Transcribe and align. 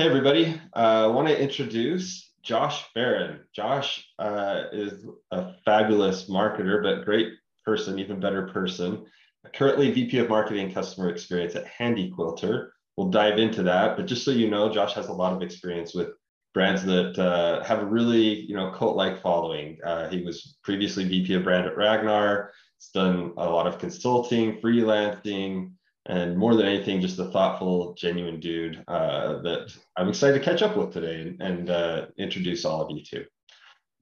Hey, 0.00 0.06
everybody. 0.06 0.58
Uh, 0.74 1.04
I 1.04 1.06
want 1.08 1.28
to 1.28 1.38
introduce 1.38 2.32
Josh 2.42 2.86
Ferrin. 2.94 3.40
Josh 3.54 4.08
uh, 4.18 4.62
is 4.72 5.04
a 5.30 5.52
fabulous 5.66 6.26
marketer, 6.26 6.82
but 6.82 7.04
great 7.04 7.34
person, 7.66 7.98
even 7.98 8.18
better 8.18 8.48
person. 8.48 9.04
Currently 9.52 9.90
VP 9.90 10.16
of 10.16 10.30
Marketing 10.30 10.64
and 10.64 10.74
Customer 10.74 11.10
Experience 11.10 11.54
at 11.54 11.66
Handi 11.66 12.10
Quilter. 12.16 12.70
We'll 12.96 13.10
dive 13.10 13.38
into 13.38 13.62
that, 13.64 13.98
but 13.98 14.06
just 14.06 14.24
so 14.24 14.30
you 14.30 14.48
know, 14.48 14.72
Josh 14.72 14.94
has 14.94 15.08
a 15.08 15.12
lot 15.12 15.34
of 15.34 15.42
experience 15.42 15.92
with 15.92 16.08
brands 16.54 16.82
that 16.84 17.18
uh, 17.18 17.62
have 17.64 17.80
a 17.80 17.84
really, 17.84 18.40
you 18.46 18.54
know, 18.54 18.70
cult-like 18.70 19.20
following. 19.20 19.76
Uh, 19.84 20.08
he 20.08 20.22
was 20.22 20.56
previously 20.64 21.04
VP 21.04 21.34
of 21.34 21.44
Brand 21.44 21.66
at 21.66 21.76
Ragnar. 21.76 22.52
He's 22.78 22.88
done 22.88 23.34
a 23.36 23.44
lot 23.44 23.66
of 23.66 23.78
consulting, 23.78 24.62
freelancing, 24.62 25.72
and 26.10 26.36
more 26.36 26.56
than 26.56 26.66
anything, 26.66 27.00
just 27.00 27.20
a 27.20 27.30
thoughtful, 27.30 27.94
genuine 27.94 28.40
dude 28.40 28.82
uh, 28.88 29.40
that 29.42 29.72
I'm 29.96 30.08
excited 30.08 30.38
to 30.38 30.44
catch 30.44 30.60
up 30.60 30.76
with 30.76 30.92
today 30.92 31.20
and, 31.20 31.40
and 31.40 31.70
uh, 31.70 32.06
introduce 32.18 32.64
all 32.64 32.82
of 32.82 32.90
you 32.90 33.04
to. 33.04 33.24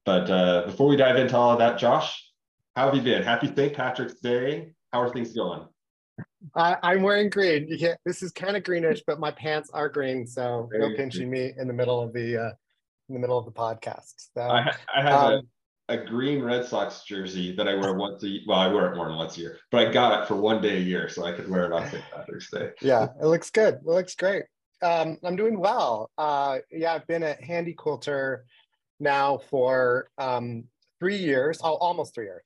But 0.05 0.29
uh, 0.29 0.63
before 0.65 0.87
we 0.87 0.95
dive 0.95 1.17
into 1.17 1.37
all 1.37 1.51
of 1.51 1.59
that, 1.59 1.77
Josh, 1.77 2.31
how 2.75 2.87
have 2.87 2.95
you 2.95 3.03
been? 3.03 3.21
Happy 3.21 3.45
St. 3.55 3.75
Patrick's 3.75 4.19
Day. 4.21 4.71
How 4.91 5.01
are 5.01 5.13
things 5.13 5.33
going? 5.35 5.67
I'm 6.55 7.03
wearing 7.03 7.29
green. 7.29 7.67
You 7.67 7.77
can't, 7.77 7.99
this 8.05 8.23
is 8.23 8.31
kind 8.31 8.57
of 8.57 8.63
greenish, 8.63 9.03
but 9.05 9.19
my 9.19 9.29
pants 9.29 9.69
are 9.71 9.87
green, 9.87 10.25
so 10.25 10.67
no 10.71 10.95
pinching 10.95 11.29
me 11.29 11.53
in 11.57 11.67
the 11.67 11.73
middle 11.73 12.01
of 12.01 12.11
the 12.13 12.37
uh, 12.37 12.51
in 13.07 13.13
the 13.13 13.19
middle 13.19 13.37
of 13.37 13.45
the 13.45 13.51
podcast. 13.51 14.13
So, 14.33 14.41
I, 14.41 14.73
I 14.95 15.01
have 15.01 15.19
um, 15.19 15.47
a 15.89 15.97
green 15.97 16.41
Red 16.41 16.65
Sox 16.65 17.03
jersey 17.03 17.53
that 17.55 17.67
I 17.67 17.73
wear 17.73 17.95
once 17.95 18.23
a 18.23 18.39
well, 18.47 18.59
I 18.59 18.67
wear 18.67 18.91
it 18.91 18.95
more 18.95 19.07
than 19.07 19.17
once 19.17 19.37
a 19.37 19.41
year, 19.41 19.57
but 19.71 19.87
I 19.87 19.91
got 19.91 20.21
it 20.21 20.27
for 20.27 20.35
one 20.35 20.61
day 20.61 20.77
a 20.77 20.79
year 20.79 21.09
so 21.09 21.25
I 21.25 21.33
could 21.33 21.49
wear 21.49 21.65
it 21.65 21.73
on 21.73 21.89
St. 21.89 22.03
Patrick's 22.13 22.51
Day. 22.51 22.69
yeah, 22.81 23.07
it 23.19 23.25
looks 23.25 23.49
good. 23.49 23.75
It 23.75 23.85
looks 23.85 24.15
great. 24.15 24.43
Um, 24.81 25.17
I'm 25.23 25.35
doing 25.35 25.59
well. 25.59 26.11
Uh, 26.17 26.59
yeah, 26.71 26.93
I've 26.93 27.07
been 27.07 27.23
at 27.23 27.43
Handi 27.43 27.73
Quilter 27.73 28.45
now 28.99 29.39
for 29.49 30.09
um, 30.17 30.65
three 30.99 31.17
years, 31.17 31.59
oh, 31.63 31.73
almost 31.75 32.13
three 32.13 32.25
years. 32.25 32.45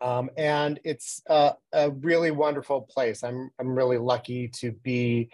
Um, 0.00 0.30
and 0.36 0.80
it's 0.84 1.22
uh, 1.28 1.52
a 1.72 1.90
really 1.90 2.30
wonderful 2.30 2.82
place. 2.82 3.22
I'm, 3.22 3.50
I'm 3.58 3.74
really 3.74 3.98
lucky 3.98 4.48
to 4.60 4.72
be 4.72 5.30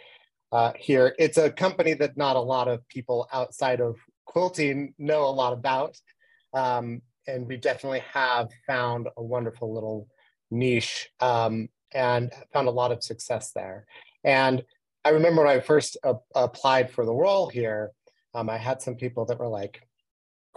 uh, 0.52 0.72
here. 0.76 1.14
It's 1.18 1.38
a 1.38 1.50
company 1.50 1.94
that 1.94 2.16
not 2.16 2.36
a 2.36 2.40
lot 2.40 2.68
of 2.68 2.86
people 2.88 3.28
outside 3.32 3.80
of 3.80 3.96
quilting 4.24 4.94
know 4.98 5.24
a 5.24 5.30
lot 5.30 5.52
about. 5.52 5.96
Um, 6.54 7.02
and 7.26 7.46
we 7.46 7.56
definitely 7.56 8.02
have 8.12 8.48
found 8.66 9.08
a 9.16 9.22
wonderful 9.22 9.72
little 9.72 10.08
niche 10.50 11.10
um, 11.20 11.68
and 11.92 12.32
found 12.52 12.68
a 12.68 12.72
lot 12.72 12.92
of 12.92 13.02
success 13.02 13.52
there. 13.52 13.86
And 14.24 14.64
I 15.04 15.10
remember 15.10 15.44
when 15.44 15.56
I 15.56 15.60
first 15.60 15.96
uh, 16.04 16.14
applied 16.34 16.90
for 16.90 17.04
the 17.04 17.14
role 17.14 17.48
here, 17.48 17.92
um, 18.34 18.48
I 18.48 18.56
had 18.56 18.82
some 18.82 18.94
people 18.94 19.24
that 19.26 19.38
were 19.38 19.48
like, 19.48 19.82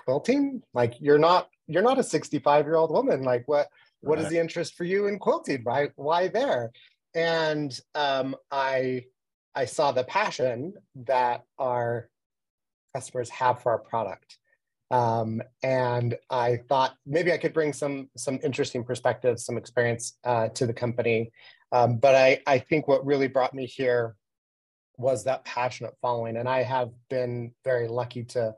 quilting? 0.07 0.63
Like 0.73 0.93
you're 0.99 1.19
not 1.19 1.49
you're 1.67 1.83
not 1.83 1.99
a 1.99 2.03
65 2.03 2.65
year 2.65 2.75
old 2.75 2.91
woman. 2.91 3.23
Like 3.23 3.43
what 3.47 3.67
what 3.99 4.17
right. 4.17 4.23
is 4.23 4.31
the 4.31 4.39
interest 4.39 4.75
for 4.75 4.85
you 4.85 5.07
in 5.07 5.19
quilting? 5.19 5.61
Why 5.63 5.89
why 5.95 6.29
there? 6.29 6.71
And 7.13 7.77
um, 7.93 8.35
I 8.49 9.05
I 9.53 9.65
saw 9.65 9.91
the 9.91 10.05
passion 10.05 10.73
that 11.07 11.43
our 11.59 12.09
customers 12.95 13.29
have 13.31 13.61
for 13.61 13.73
our 13.73 13.79
product. 13.79 14.37
Um, 14.89 15.41
and 15.63 16.17
I 16.29 16.57
thought 16.69 16.95
maybe 17.05 17.33
I 17.33 17.37
could 17.37 17.53
bring 17.53 17.73
some 17.73 18.09
some 18.15 18.39
interesting 18.43 18.83
perspectives, 18.83 19.45
some 19.45 19.57
experience 19.57 20.17
uh, 20.23 20.49
to 20.49 20.65
the 20.65 20.73
company. 20.73 21.31
Um, 21.71 21.97
but 21.97 22.15
I, 22.15 22.39
I 22.47 22.59
think 22.59 22.87
what 22.87 23.05
really 23.05 23.27
brought 23.27 23.53
me 23.53 23.65
here 23.65 24.15
was 24.97 25.25
that 25.25 25.43
passionate 25.45 25.93
following, 26.01 26.37
and 26.37 26.47
I 26.47 26.63
have 26.63 26.91
been 27.09 27.51
very 27.63 27.87
lucky 27.87 28.23
to 28.25 28.55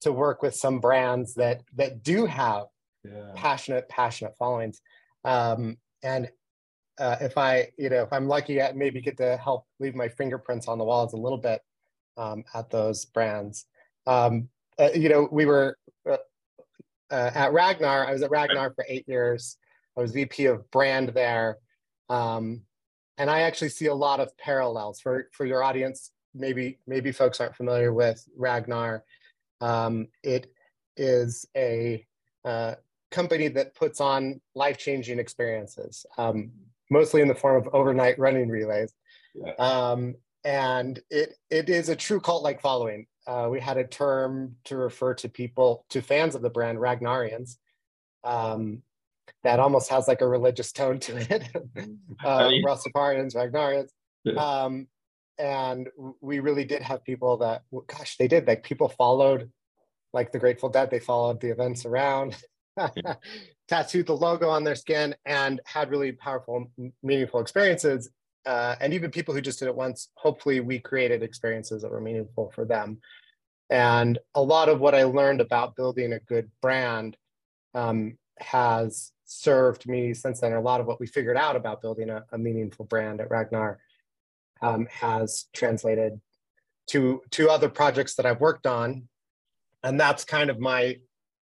to 0.00 0.12
work 0.12 0.42
with 0.42 0.54
some 0.54 0.80
brands 0.80 1.34
that 1.34 1.62
that 1.76 2.02
do 2.02 2.26
have 2.26 2.66
yeah. 3.04 3.32
passionate 3.34 3.88
passionate 3.88 4.36
followings. 4.36 4.80
Um, 5.24 5.78
and 6.02 6.28
uh, 6.98 7.16
if 7.20 7.38
I 7.38 7.68
you 7.78 7.88
know 7.88 8.02
if 8.02 8.12
I'm 8.12 8.26
lucky, 8.26 8.60
I 8.60 8.72
maybe 8.72 9.00
get 9.00 9.16
to 9.18 9.36
help 9.36 9.66
leave 9.78 9.94
my 9.94 10.08
fingerprints 10.08 10.66
on 10.66 10.78
the 10.78 10.84
walls 10.84 11.12
a 11.12 11.16
little 11.16 11.38
bit 11.38 11.62
um, 12.16 12.44
at 12.54 12.70
those 12.70 13.04
brands. 13.04 13.66
Um, 14.06 14.48
uh, 14.78 14.90
you 14.94 15.08
know, 15.08 15.28
we 15.30 15.46
were 15.46 15.78
uh, 16.08 16.16
uh, 17.10 17.30
at 17.34 17.52
Ragnar. 17.52 18.06
I 18.06 18.12
was 18.12 18.22
at 18.22 18.30
Ragnar 18.30 18.72
for 18.74 18.84
eight 18.88 19.08
years. 19.08 19.56
I 19.96 20.00
was 20.00 20.12
VP 20.12 20.46
of 20.46 20.70
brand 20.70 21.10
there. 21.10 21.58
Um, 22.08 22.62
and 23.18 23.28
I 23.28 23.40
actually 23.42 23.70
see 23.70 23.86
a 23.86 23.94
lot 23.94 24.20
of 24.20 24.36
parallels 24.38 25.00
for, 25.00 25.28
for 25.32 25.44
your 25.44 25.62
audience. 25.62 26.12
Maybe, 26.34 26.78
maybe 26.86 27.10
folks 27.10 27.40
aren't 27.40 27.56
familiar 27.56 27.92
with 27.92 28.24
Ragnar. 28.36 29.04
Um, 29.60 30.08
it 30.22 30.52
is 30.96 31.46
a 31.56 32.06
uh, 32.44 32.76
company 33.10 33.48
that 33.48 33.74
puts 33.74 34.00
on 34.00 34.40
life-changing 34.54 35.18
experiences, 35.18 36.06
um, 36.16 36.52
mostly 36.90 37.20
in 37.20 37.28
the 37.28 37.34
form 37.34 37.56
of 37.56 37.68
overnight 37.74 38.18
running 38.18 38.48
relays. 38.48 38.92
Yeah. 39.34 39.52
Um, 39.54 40.14
and 40.44 41.00
it 41.10 41.34
it 41.50 41.68
is 41.68 41.88
a 41.88 41.96
true 41.96 42.20
cult-like 42.20 42.60
following 42.60 43.06
uh, 43.28 43.46
we 43.50 43.60
had 43.60 43.76
a 43.76 43.86
term 43.86 44.56
to 44.64 44.76
refer 44.76 45.12
to 45.12 45.28
people, 45.28 45.84
to 45.90 46.00
fans 46.00 46.34
of 46.34 46.40
the 46.40 46.48
brand, 46.48 46.78
Ragnarians. 46.78 47.58
Um, 48.24 48.82
that 49.44 49.60
almost 49.60 49.90
has 49.90 50.08
like 50.08 50.22
a 50.22 50.26
religious 50.26 50.72
tone 50.72 50.98
to 51.00 51.16
it. 51.16 51.48
uh, 52.24 52.48
Rastafarians, 52.64 53.36
Ragnarians. 53.36 53.90
Um, 54.36 54.88
and 55.38 55.88
we 56.20 56.40
really 56.40 56.64
did 56.64 56.82
have 56.82 57.04
people 57.04 57.36
that, 57.38 57.62
gosh, 57.86 58.16
they 58.16 58.26
did. 58.26 58.46
Like 58.46 58.62
people 58.64 58.88
followed, 58.88 59.52
like 60.14 60.32
the 60.32 60.38
Grateful 60.38 60.70
Dead, 60.70 60.90
they 60.90 60.98
followed 60.98 61.40
the 61.40 61.50
events 61.50 61.84
around, 61.84 62.34
tattooed 63.68 64.06
the 64.06 64.16
logo 64.16 64.48
on 64.48 64.64
their 64.64 64.74
skin, 64.74 65.14
and 65.26 65.60
had 65.66 65.90
really 65.90 66.12
powerful, 66.12 66.70
meaningful 67.02 67.40
experiences 67.40 68.10
uh, 68.48 68.76
and 68.80 68.94
even 68.94 69.10
people 69.10 69.34
who 69.34 69.42
just 69.42 69.58
did 69.58 69.68
it 69.68 69.74
once, 69.74 70.08
hopefully 70.14 70.60
we 70.60 70.78
created 70.78 71.22
experiences 71.22 71.82
that 71.82 71.90
were 71.90 72.00
meaningful 72.00 72.50
for 72.54 72.64
them. 72.64 72.98
And 73.70 74.18
a 74.34 74.42
lot 74.42 74.68
of 74.68 74.80
what 74.80 74.94
I 74.94 75.04
learned 75.04 75.40
about 75.40 75.76
building 75.76 76.12
a 76.12 76.20
good 76.20 76.50
brand 76.62 77.16
um, 77.74 78.16
has 78.38 79.12
served 79.24 79.86
me 79.86 80.14
since 80.14 80.40
then. 80.40 80.52
A 80.52 80.60
lot 80.60 80.80
of 80.80 80.86
what 80.86 81.00
we 81.00 81.06
figured 81.06 81.36
out 81.36 81.56
about 81.56 81.82
building 81.82 82.08
a, 82.08 82.24
a 82.32 82.38
meaningful 82.38 82.86
brand 82.86 83.20
at 83.20 83.30
Ragnar 83.30 83.78
um, 84.62 84.86
has 84.90 85.46
translated 85.52 86.20
to 86.88 87.22
to 87.32 87.50
other 87.50 87.68
projects 87.68 88.14
that 88.14 88.24
I've 88.26 88.40
worked 88.40 88.66
on, 88.66 89.08
and 89.82 90.00
that's 90.00 90.24
kind 90.24 90.48
of 90.48 90.58
my 90.58 90.96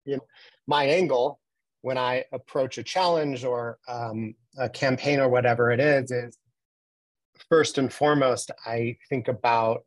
you 0.05 0.17
know 0.17 0.25
my 0.67 0.85
angle 0.85 1.41
when 1.83 1.97
I 1.97 2.25
approach 2.33 2.79
a 2.79 2.83
challenge 2.83 3.45
or 3.45 3.79
um, 3.89 4.35
a 4.59 4.69
campaign 4.69 5.21
or 5.21 5.29
whatever 5.29 5.71
it 5.71 5.81
is 5.81 6.11
is 6.11 6.37
first 7.49 7.79
and 7.79 7.93
foremost, 7.93 8.51
I 8.67 8.99
think 9.09 9.29
about 9.29 9.85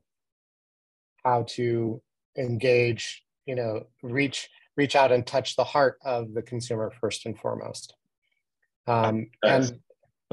how 1.24 1.44
to 1.50 2.02
engage, 2.38 3.24
you 3.46 3.56
know, 3.56 3.88
reach 4.02 4.50
reach 4.76 4.96
out 4.96 5.12
and 5.12 5.26
touch 5.26 5.56
the 5.56 5.64
heart 5.64 6.00
of 6.04 6.34
the 6.34 6.42
consumer 6.42 6.92
first 7.00 7.26
and 7.26 7.38
foremost. 7.38 7.96
Um, 8.88 9.28
and 9.44 9.80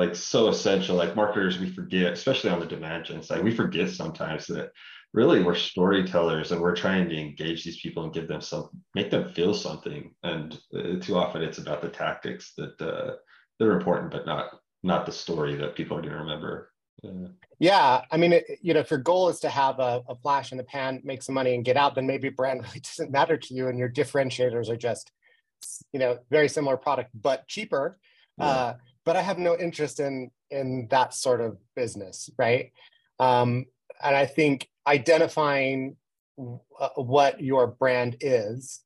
like 0.00 0.16
so 0.16 0.48
essential. 0.48 0.96
Like 0.96 1.14
marketers, 1.14 1.58
we 1.58 1.68
forget, 1.68 2.14
especially 2.14 2.50
on 2.50 2.58
the 2.58 2.66
demand 2.66 3.04
gen 3.04 3.22
side, 3.22 3.44
we 3.44 3.54
forget 3.54 3.90
sometimes 3.90 4.46
that 4.46 4.72
really 5.12 5.42
we're 5.42 5.54
storytellers 5.54 6.52
and 6.52 6.60
we're 6.60 6.74
trying 6.74 7.08
to 7.08 7.18
engage 7.18 7.64
these 7.64 7.80
people 7.80 8.04
and 8.04 8.14
give 8.14 8.26
them 8.26 8.40
some, 8.40 8.70
make 8.94 9.10
them 9.10 9.28
feel 9.28 9.52
something. 9.52 10.14
And 10.22 10.58
uh, 10.74 10.98
too 11.00 11.16
often 11.16 11.42
it's 11.42 11.58
about 11.58 11.82
the 11.82 11.88
tactics 11.88 12.54
that 12.56 12.80
uh, 12.80 13.16
that 13.58 13.66
are 13.66 13.76
important, 13.76 14.10
but 14.10 14.26
not 14.26 14.58
not 14.82 15.04
the 15.04 15.12
story 15.12 15.54
that 15.56 15.76
people 15.76 15.98
are 15.98 16.00
going 16.00 16.14
to 16.14 16.20
remember. 16.20 16.69
Yeah. 17.58 18.02
I 18.10 18.16
mean, 18.16 18.32
it, 18.32 18.44
you 18.62 18.74
know, 18.74 18.80
if 18.80 18.90
your 18.90 19.00
goal 19.00 19.28
is 19.28 19.40
to 19.40 19.48
have 19.48 19.78
a, 19.78 20.02
a, 20.08 20.16
flash 20.16 20.52
in 20.52 20.58
the 20.58 20.64
pan, 20.64 21.00
make 21.04 21.22
some 21.22 21.34
money 21.34 21.54
and 21.54 21.64
get 21.64 21.76
out, 21.76 21.94
then 21.94 22.06
maybe 22.06 22.28
brand 22.28 22.62
really 22.64 22.80
doesn't 22.80 23.10
matter 23.10 23.36
to 23.36 23.54
you 23.54 23.68
and 23.68 23.78
your 23.78 23.88
differentiators 23.88 24.68
are 24.68 24.76
just, 24.76 25.10
you 25.92 26.00
know, 26.00 26.18
very 26.30 26.48
similar 26.48 26.76
product, 26.76 27.10
but 27.14 27.46
cheaper. 27.46 27.98
Yeah. 28.38 28.46
Uh, 28.46 28.74
but 29.04 29.16
I 29.16 29.22
have 29.22 29.38
no 29.38 29.56
interest 29.56 30.00
in 30.00 30.30
in 30.50 30.88
that 30.90 31.14
sort 31.14 31.40
of 31.40 31.58
business, 31.76 32.28
right? 32.36 32.72
Um, 33.18 33.66
and 34.02 34.16
I 34.16 34.26
think 34.26 34.68
identifying 34.86 35.96
uh, 36.38 36.88
what 36.96 37.40
your 37.40 37.66
brand 37.68 38.16
is 38.20 38.80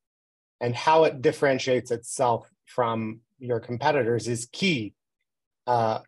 and 0.60 0.74
how 0.74 1.04
it 1.04 1.22
differentiates 1.22 1.90
itself 1.90 2.50
from 2.66 3.20
your 3.38 3.60
competitors 3.60 4.28
is 4.28 4.48
key. 4.52 4.94
Uh, 5.66 6.00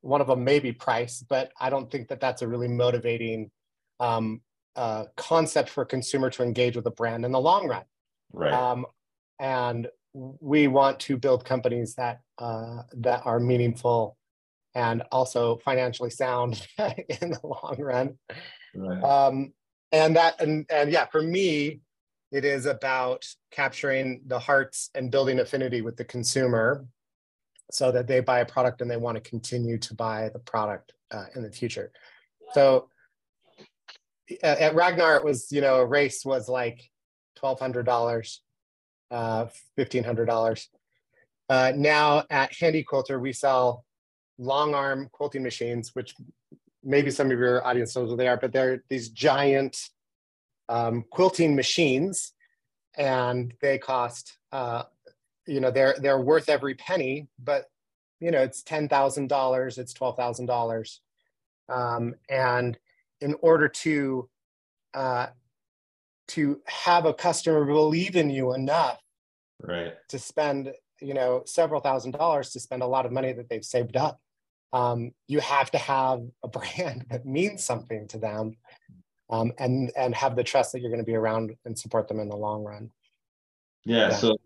one 0.00 0.20
of 0.20 0.26
them 0.26 0.44
may 0.44 0.58
be 0.58 0.72
price, 0.72 1.24
but 1.28 1.52
I 1.60 1.70
don't 1.70 1.90
think 1.90 2.08
that 2.08 2.20
that's 2.20 2.42
a 2.42 2.48
really 2.48 2.68
motivating 2.68 3.50
um, 3.98 4.40
uh, 4.76 5.04
concept 5.16 5.68
for 5.68 5.82
a 5.82 5.86
consumer 5.86 6.30
to 6.30 6.42
engage 6.42 6.76
with 6.76 6.86
a 6.86 6.90
brand 6.90 7.24
in 7.24 7.32
the 7.32 7.40
long 7.40 7.68
run. 7.68 7.84
Right. 8.32 8.52
Um, 8.52 8.86
and 9.38 9.88
we 10.14 10.68
want 10.68 11.00
to 11.00 11.16
build 11.16 11.44
companies 11.44 11.94
that 11.94 12.20
uh, 12.38 12.82
that 12.98 13.22
are 13.24 13.40
meaningful 13.40 14.16
and 14.74 15.02
also 15.10 15.56
financially 15.64 16.10
sound 16.10 16.66
in 16.78 17.30
the 17.30 17.40
long 17.42 17.76
run. 17.78 18.18
Right. 18.74 19.02
Um, 19.02 19.52
and 19.92 20.16
that 20.16 20.40
and 20.40 20.66
and 20.70 20.90
yeah, 20.90 21.06
for 21.06 21.22
me, 21.22 21.80
it 22.32 22.44
is 22.44 22.66
about 22.66 23.26
capturing 23.50 24.22
the 24.26 24.38
hearts 24.38 24.90
and 24.94 25.10
building 25.10 25.40
affinity 25.40 25.80
with 25.80 25.96
the 25.96 26.04
consumer 26.04 26.86
so 27.70 27.92
that 27.92 28.06
they 28.06 28.20
buy 28.20 28.40
a 28.40 28.46
product 28.46 28.80
and 28.80 28.90
they 28.90 28.96
want 28.96 29.16
to 29.16 29.30
continue 29.30 29.78
to 29.78 29.94
buy 29.94 30.28
the 30.32 30.38
product 30.38 30.92
uh, 31.10 31.26
in 31.34 31.42
the 31.42 31.50
future. 31.50 31.92
So 32.52 32.88
at 34.42 34.74
Ragnar, 34.74 35.16
it 35.16 35.24
was, 35.24 35.50
you 35.50 35.60
know, 35.60 35.76
a 35.76 35.86
race 35.86 36.24
was 36.24 36.48
like 36.48 36.90
$1,200, 37.42 38.38
uh, 39.10 39.46
$1,500. 39.78 40.66
Uh, 41.48 41.72
now 41.74 42.24
at 42.30 42.52
Handi 42.54 42.84
Quilter, 42.84 43.20
we 43.20 43.32
sell 43.32 43.84
long 44.38 44.74
arm 44.74 45.08
quilting 45.12 45.42
machines, 45.42 45.94
which 45.94 46.14
maybe 46.82 47.10
some 47.10 47.30
of 47.30 47.38
your 47.38 47.66
audience 47.66 47.94
knows 47.94 48.08
what 48.08 48.18
they 48.18 48.28
are, 48.28 48.36
but 48.36 48.52
they're 48.52 48.82
these 48.88 49.08
giant 49.10 49.76
um, 50.68 51.04
quilting 51.10 51.56
machines 51.56 52.32
and 52.96 53.52
they 53.60 53.78
cost, 53.78 54.38
uh, 54.52 54.84
you 55.46 55.60
know, 55.60 55.70
they're, 55.70 55.96
they're 55.98 56.20
worth 56.20 56.48
every 56.48 56.74
penny, 56.74 57.28
but 57.38 57.66
you 58.20 58.30
know, 58.30 58.42
it's 58.42 58.62
$10,000, 58.62 59.78
it's 59.78 59.94
$12,000. 59.94 60.98
Um, 61.68 62.14
and 62.28 62.78
in 63.20 63.34
order 63.40 63.68
to, 63.68 64.28
uh, 64.94 65.28
to 66.28 66.60
have 66.66 67.06
a 67.06 67.14
customer 67.14 67.64
believe 67.64 68.14
in 68.14 68.30
you 68.30 68.54
enough 68.54 69.00
right. 69.62 69.94
to 70.08 70.18
spend, 70.18 70.72
you 71.00 71.14
know, 71.14 71.42
several 71.46 71.80
thousand 71.80 72.12
dollars 72.12 72.50
to 72.50 72.60
spend 72.60 72.82
a 72.82 72.86
lot 72.86 73.06
of 73.06 73.12
money 73.12 73.32
that 73.32 73.48
they've 73.48 73.64
saved 73.64 73.96
up. 73.96 74.20
Um, 74.72 75.10
you 75.26 75.40
have 75.40 75.70
to 75.72 75.78
have 75.78 76.22
a 76.44 76.48
brand 76.48 77.06
that 77.10 77.26
means 77.26 77.64
something 77.64 78.06
to 78.08 78.18
them 78.18 78.56
um, 79.30 79.52
and 79.58 79.90
and 79.96 80.14
have 80.14 80.36
the 80.36 80.44
trust 80.44 80.72
that 80.72 80.80
you're 80.80 80.90
going 80.90 81.02
to 81.02 81.06
be 81.06 81.16
around 81.16 81.56
and 81.64 81.78
support 81.78 82.08
them 82.08 82.20
in 82.20 82.28
the 82.28 82.36
long 82.36 82.64
run. 82.64 82.90
Yeah, 83.84 84.10
yeah. 84.10 84.10
So 84.10 84.36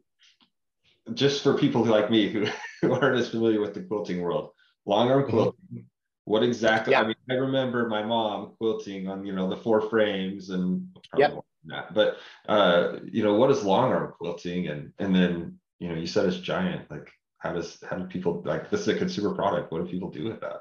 just 1.12 1.42
for 1.42 1.54
people 1.54 1.84
like 1.84 2.10
me 2.10 2.30
who, 2.30 2.46
who 2.80 2.92
aren't 2.92 3.18
as 3.18 3.28
familiar 3.28 3.60
with 3.60 3.74
the 3.74 3.82
quilting 3.82 4.20
world, 4.20 4.50
long 4.86 5.10
arm 5.10 5.22
mm-hmm. 5.22 5.30
quilting. 5.30 5.60
Mm-hmm. 5.72 5.80
What 6.26 6.42
exactly? 6.42 6.92
Yeah. 6.92 7.02
I 7.02 7.06
mean, 7.06 7.16
I 7.30 7.34
remember 7.34 7.86
my 7.86 8.02
mom 8.02 8.54
quilting 8.56 9.08
on 9.08 9.26
you 9.26 9.34
know 9.34 9.48
the 9.48 9.58
four 9.58 9.82
frames 9.82 10.48
and 10.48 10.88
yep. 11.18 11.38
that. 11.66 11.92
But 11.92 12.16
uh, 12.48 13.00
you 13.04 13.22
know, 13.22 13.34
what 13.34 13.50
is 13.50 13.62
long 13.62 13.92
arm 13.92 14.14
quilting? 14.16 14.68
And 14.68 14.92
and 14.98 15.14
then 15.14 15.58
you 15.80 15.88
know, 15.88 15.96
you 15.96 16.06
said 16.06 16.24
it's 16.24 16.38
giant. 16.38 16.90
Like, 16.90 17.10
how 17.38 17.52
does 17.52 17.78
how 17.88 17.96
do 17.98 18.06
people 18.06 18.42
like 18.46 18.70
this 18.70 18.80
is 18.80 18.88
a 18.88 18.94
consumer 18.96 19.34
product? 19.34 19.70
What 19.70 19.84
do 19.84 19.90
people 19.90 20.10
do 20.10 20.24
with 20.24 20.40
that? 20.40 20.60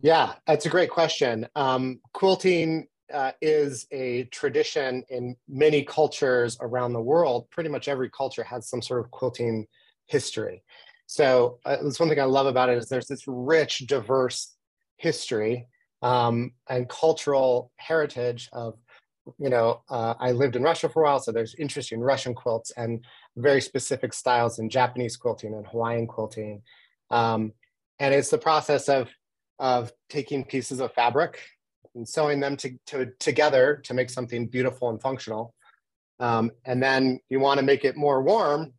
Yeah, 0.00 0.34
that's 0.46 0.66
a 0.66 0.70
great 0.70 0.90
question. 0.90 1.48
Um, 1.56 2.00
quilting 2.12 2.88
uh, 3.14 3.32
is 3.40 3.86
a 3.92 4.24
tradition 4.24 5.04
in 5.08 5.36
many 5.48 5.84
cultures 5.84 6.58
around 6.60 6.92
the 6.92 7.00
world. 7.00 7.48
Pretty 7.50 7.70
much 7.70 7.88
every 7.88 8.10
culture 8.10 8.42
has 8.42 8.68
some 8.68 8.82
sort 8.82 9.00
of 9.00 9.10
quilting 9.10 9.66
history. 10.06 10.62
So 11.06 11.58
uh, 11.64 11.76
that's 11.82 12.00
one 12.00 12.08
thing 12.08 12.20
I 12.20 12.24
love 12.24 12.46
about 12.46 12.68
it 12.70 12.78
is 12.78 12.88
there's 12.88 13.06
this 13.06 13.24
rich, 13.26 13.86
diverse 13.86 14.56
history 14.96 15.68
um, 16.02 16.52
and 16.68 16.88
cultural 16.88 17.70
heritage 17.76 18.48
of, 18.52 18.74
you 19.38 19.48
know, 19.48 19.82
uh, 19.88 20.14
I 20.18 20.32
lived 20.32 20.56
in 20.56 20.62
Russia 20.62 20.88
for 20.88 21.02
a 21.02 21.06
while, 21.06 21.20
so 21.20 21.32
there's 21.32 21.54
interest 21.54 21.92
in 21.92 22.00
Russian 22.00 22.34
quilts 22.34 22.72
and 22.76 23.04
very 23.36 23.60
specific 23.60 24.12
styles 24.12 24.58
in 24.58 24.68
Japanese 24.68 25.16
quilting 25.16 25.54
and 25.54 25.66
Hawaiian 25.66 26.06
quilting. 26.06 26.62
Um, 27.10 27.52
and 27.98 28.12
it's 28.12 28.30
the 28.30 28.38
process 28.38 28.88
of, 28.88 29.08
of 29.58 29.92
taking 30.10 30.44
pieces 30.44 30.80
of 30.80 30.92
fabric 30.92 31.40
and 31.94 32.08
sewing 32.08 32.40
them 32.40 32.56
to, 32.58 32.78
to, 32.86 33.12
together 33.18 33.80
to 33.84 33.94
make 33.94 34.10
something 34.10 34.46
beautiful 34.46 34.90
and 34.90 35.00
functional. 35.00 35.54
Um, 36.20 36.50
and 36.64 36.82
then 36.82 37.20
you 37.28 37.40
want 37.40 37.58
to 37.60 37.66
make 37.66 37.84
it 37.84 37.96
more 37.96 38.22
warm. 38.22 38.72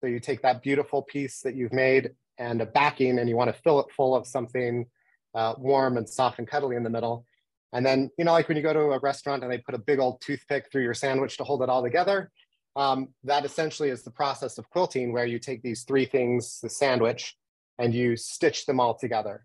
So 0.00 0.06
you 0.06 0.20
take 0.20 0.42
that 0.42 0.62
beautiful 0.62 1.02
piece 1.02 1.40
that 1.40 1.54
you've 1.54 1.72
made 1.72 2.10
and 2.38 2.60
a 2.60 2.66
backing 2.66 3.18
and 3.18 3.28
you 3.28 3.36
want 3.36 3.54
to 3.54 3.62
fill 3.62 3.80
it 3.80 3.86
full 3.94 4.14
of 4.16 4.26
something 4.26 4.86
uh, 5.34 5.54
warm 5.58 5.96
and 5.96 6.08
soft 6.08 6.38
and 6.38 6.48
cuddly 6.48 6.76
in 6.76 6.82
the 6.82 6.90
middle. 6.90 7.24
And 7.72 7.86
then, 7.86 8.10
you 8.18 8.24
know, 8.24 8.32
like 8.32 8.48
when 8.48 8.56
you 8.56 8.62
go 8.62 8.72
to 8.72 8.80
a 8.80 8.98
restaurant 8.98 9.44
and 9.44 9.52
they 9.52 9.58
put 9.58 9.74
a 9.74 9.78
big 9.78 10.00
old 10.00 10.20
toothpick 10.20 10.70
through 10.72 10.82
your 10.82 10.94
sandwich 10.94 11.36
to 11.36 11.44
hold 11.44 11.62
it 11.62 11.68
all 11.68 11.82
together, 11.82 12.30
um, 12.76 13.08
that 13.24 13.44
essentially 13.44 13.90
is 13.90 14.02
the 14.02 14.10
process 14.10 14.58
of 14.58 14.68
quilting 14.70 15.12
where 15.12 15.26
you 15.26 15.38
take 15.38 15.62
these 15.62 15.84
three 15.84 16.04
things, 16.04 16.60
the 16.62 16.70
sandwich, 16.70 17.36
and 17.78 17.94
you 17.94 18.16
stitch 18.16 18.66
them 18.66 18.80
all 18.80 18.94
together. 18.94 19.44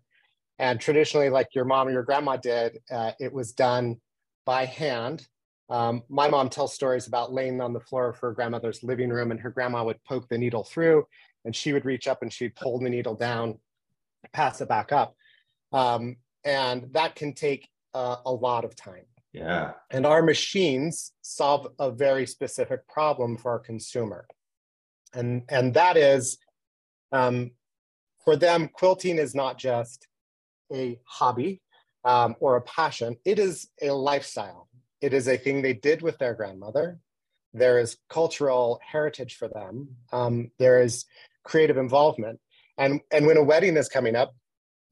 And 0.58 0.80
traditionally, 0.80 1.28
like 1.28 1.48
your 1.54 1.64
mom 1.64 1.88
or 1.88 1.90
your 1.90 2.02
grandma 2.02 2.36
did, 2.36 2.78
uh, 2.90 3.12
it 3.20 3.32
was 3.32 3.52
done 3.52 4.00
by 4.44 4.64
hand. 4.64 5.26
Um, 5.68 6.02
my 6.08 6.28
mom 6.28 6.48
tells 6.48 6.72
stories 6.72 7.06
about 7.08 7.32
laying 7.32 7.60
on 7.60 7.72
the 7.72 7.80
floor 7.80 8.08
of 8.08 8.18
her 8.18 8.32
grandmother's 8.32 8.82
living 8.82 9.10
room, 9.10 9.30
and 9.30 9.40
her 9.40 9.50
grandma 9.50 9.84
would 9.84 10.02
poke 10.04 10.28
the 10.28 10.38
needle 10.38 10.64
through, 10.64 11.06
and 11.44 11.54
she 11.54 11.72
would 11.72 11.84
reach 11.84 12.06
up 12.08 12.22
and 12.22 12.32
she'd 12.32 12.54
pull 12.54 12.78
the 12.78 12.88
needle 12.88 13.14
down, 13.14 13.58
pass 14.32 14.60
it 14.60 14.68
back 14.68 14.92
up. 14.92 15.14
Um, 15.72 16.16
and 16.44 16.92
that 16.92 17.16
can 17.16 17.34
take 17.34 17.68
uh, 17.92 18.16
a 18.24 18.32
lot 18.32 18.64
of 18.64 18.76
time. 18.76 19.04
Yeah. 19.32 19.72
And 19.90 20.06
our 20.06 20.22
machines 20.22 21.12
solve 21.20 21.68
a 21.78 21.90
very 21.90 22.26
specific 22.26 22.86
problem 22.88 23.36
for 23.36 23.50
our 23.50 23.58
consumer. 23.58 24.26
And, 25.12 25.42
and 25.48 25.74
that 25.74 25.96
is 25.96 26.38
um, 27.12 27.50
for 28.24 28.36
them, 28.36 28.68
quilting 28.72 29.18
is 29.18 29.34
not 29.34 29.58
just 29.58 30.08
a 30.72 30.98
hobby 31.04 31.60
um, 32.04 32.36
or 32.40 32.56
a 32.56 32.62
passion, 32.62 33.16
it 33.24 33.38
is 33.38 33.68
a 33.82 33.90
lifestyle. 33.90 34.68
It 35.00 35.12
is 35.12 35.28
a 35.28 35.36
thing 35.36 35.62
they 35.62 35.74
did 35.74 36.02
with 36.02 36.18
their 36.18 36.34
grandmother. 36.34 36.98
There 37.52 37.78
is 37.78 37.96
cultural 38.08 38.80
heritage 38.84 39.36
for 39.36 39.48
them. 39.48 39.88
Um, 40.12 40.50
there 40.58 40.80
is 40.82 41.04
creative 41.44 41.76
involvement. 41.76 42.40
And, 42.78 43.00
and 43.10 43.26
when 43.26 43.36
a 43.36 43.42
wedding 43.42 43.76
is 43.76 43.88
coming 43.88 44.16
up, 44.16 44.34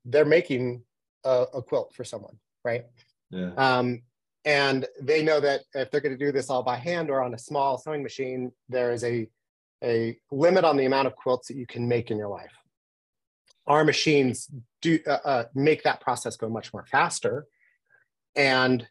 they're 0.05 0.25
making 0.25 0.82
a, 1.25 1.47
a 1.55 1.62
quilt 1.62 1.94
for 1.94 2.05
someone, 2.05 2.37
right? 2.65 2.85
Yeah. 3.31 3.53
Um, 3.56 4.03
and 4.44 4.87
they 5.00 5.23
know 5.23 5.41
that 5.41 5.62
if 5.75 5.91
they're 5.91 6.00
going 6.00 6.17
to 6.17 6.25
do 6.25 6.32
this 6.32 6.50
all 6.50 6.62
by 6.62 6.76
hand 6.76 7.11
or 7.11 7.23
on 7.23 7.35
a 7.35 7.38
small 7.38 7.79
sewing 7.79 8.03
machine, 8.03 8.53
there 8.69 8.93
is 8.93 9.03
a, 9.05 9.26
a 9.82 10.19
limit 10.31 10.65
on 10.65 10.76
the 10.76 10.85
amount 10.85 11.06
of 11.06 11.17
quilts 11.17 11.49
that 11.49 11.56
you 11.56 11.67
can 11.67 11.88
make 11.88 12.11
in 12.11 12.19
your 12.19 12.29
life 12.29 12.53
our 13.67 13.85
machines 13.85 14.50
do 14.84 14.98
uh, 15.06 15.19
uh, 15.25 15.44
make 15.54 15.82
that 15.82 16.00
process 16.00 16.36
go 16.36 16.48
much 16.48 16.73
more 16.73 16.85
faster. 16.87 17.47
And 18.37 18.87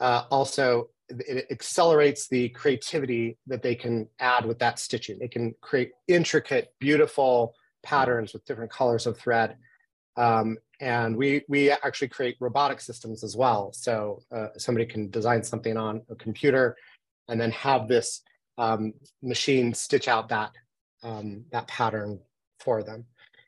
uh, 0.00 0.22
also 0.30 0.88
it 1.08 1.46
accelerates 1.50 2.28
the 2.28 2.48
creativity 2.50 3.36
that 3.46 3.62
they 3.62 3.74
can 3.74 4.08
add 4.18 4.46
with 4.46 4.58
that 4.60 4.78
stitching. 4.78 5.18
They 5.18 5.28
can 5.28 5.54
create 5.60 5.92
intricate 6.08 6.72
beautiful 6.80 7.54
patterns 7.82 8.32
with 8.32 8.44
different 8.46 8.72
colors 8.72 9.06
of 9.06 9.18
thread. 9.18 9.56
Um, 10.16 10.56
and 10.80 11.14
we 11.16 11.42
we 11.48 11.70
actually 11.70 12.08
create 12.08 12.36
robotic 12.40 12.80
systems 12.80 13.22
as 13.22 13.36
well. 13.36 13.72
So 13.72 14.22
uh, 14.34 14.48
somebody 14.56 14.86
can 14.86 15.10
design 15.10 15.42
something 15.42 15.76
on 15.76 16.02
a 16.08 16.14
computer 16.14 16.76
and 17.28 17.38
then 17.40 17.50
have 17.50 17.86
this 17.86 18.22
um, 18.56 18.94
machine 19.22 19.74
stitch 19.74 20.08
out 20.08 20.28
that 20.30 20.52
um, 21.02 21.44
that 21.52 21.68
pattern 21.68 22.20
for 22.60 22.82
them. 22.82 23.04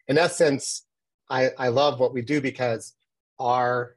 In 0.08 0.18
essence, 0.18 0.85
I, 1.28 1.50
I 1.58 1.68
love 1.68 2.00
what 2.00 2.12
we 2.12 2.22
do 2.22 2.40
because 2.40 2.94
our 3.38 3.96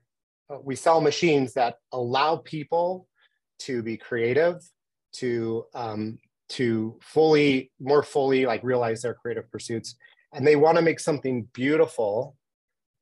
uh, 0.50 0.57
we 0.63 0.75
sell 0.75 1.01
machines 1.01 1.53
that 1.53 1.75
allow 1.91 2.38
people 2.38 3.07
to 3.59 3.83
be 3.83 3.98
creative, 3.98 4.62
to 5.13 5.65
um, 5.74 6.19
to 6.50 6.98
fully 7.01 7.71
more 7.79 8.03
fully 8.03 8.45
like 8.45 8.63
realize 8.63 9.01
their 9.01 9.13
creative 9.13 9.50
pursuits, 9.51 9.95
and 10.33 10.45
they 10.45 10.55
want 10.55 10.77
to 10.77 10.81
make 10.81 11.00
something 11.00 11.48
beautiful 11.53 12.36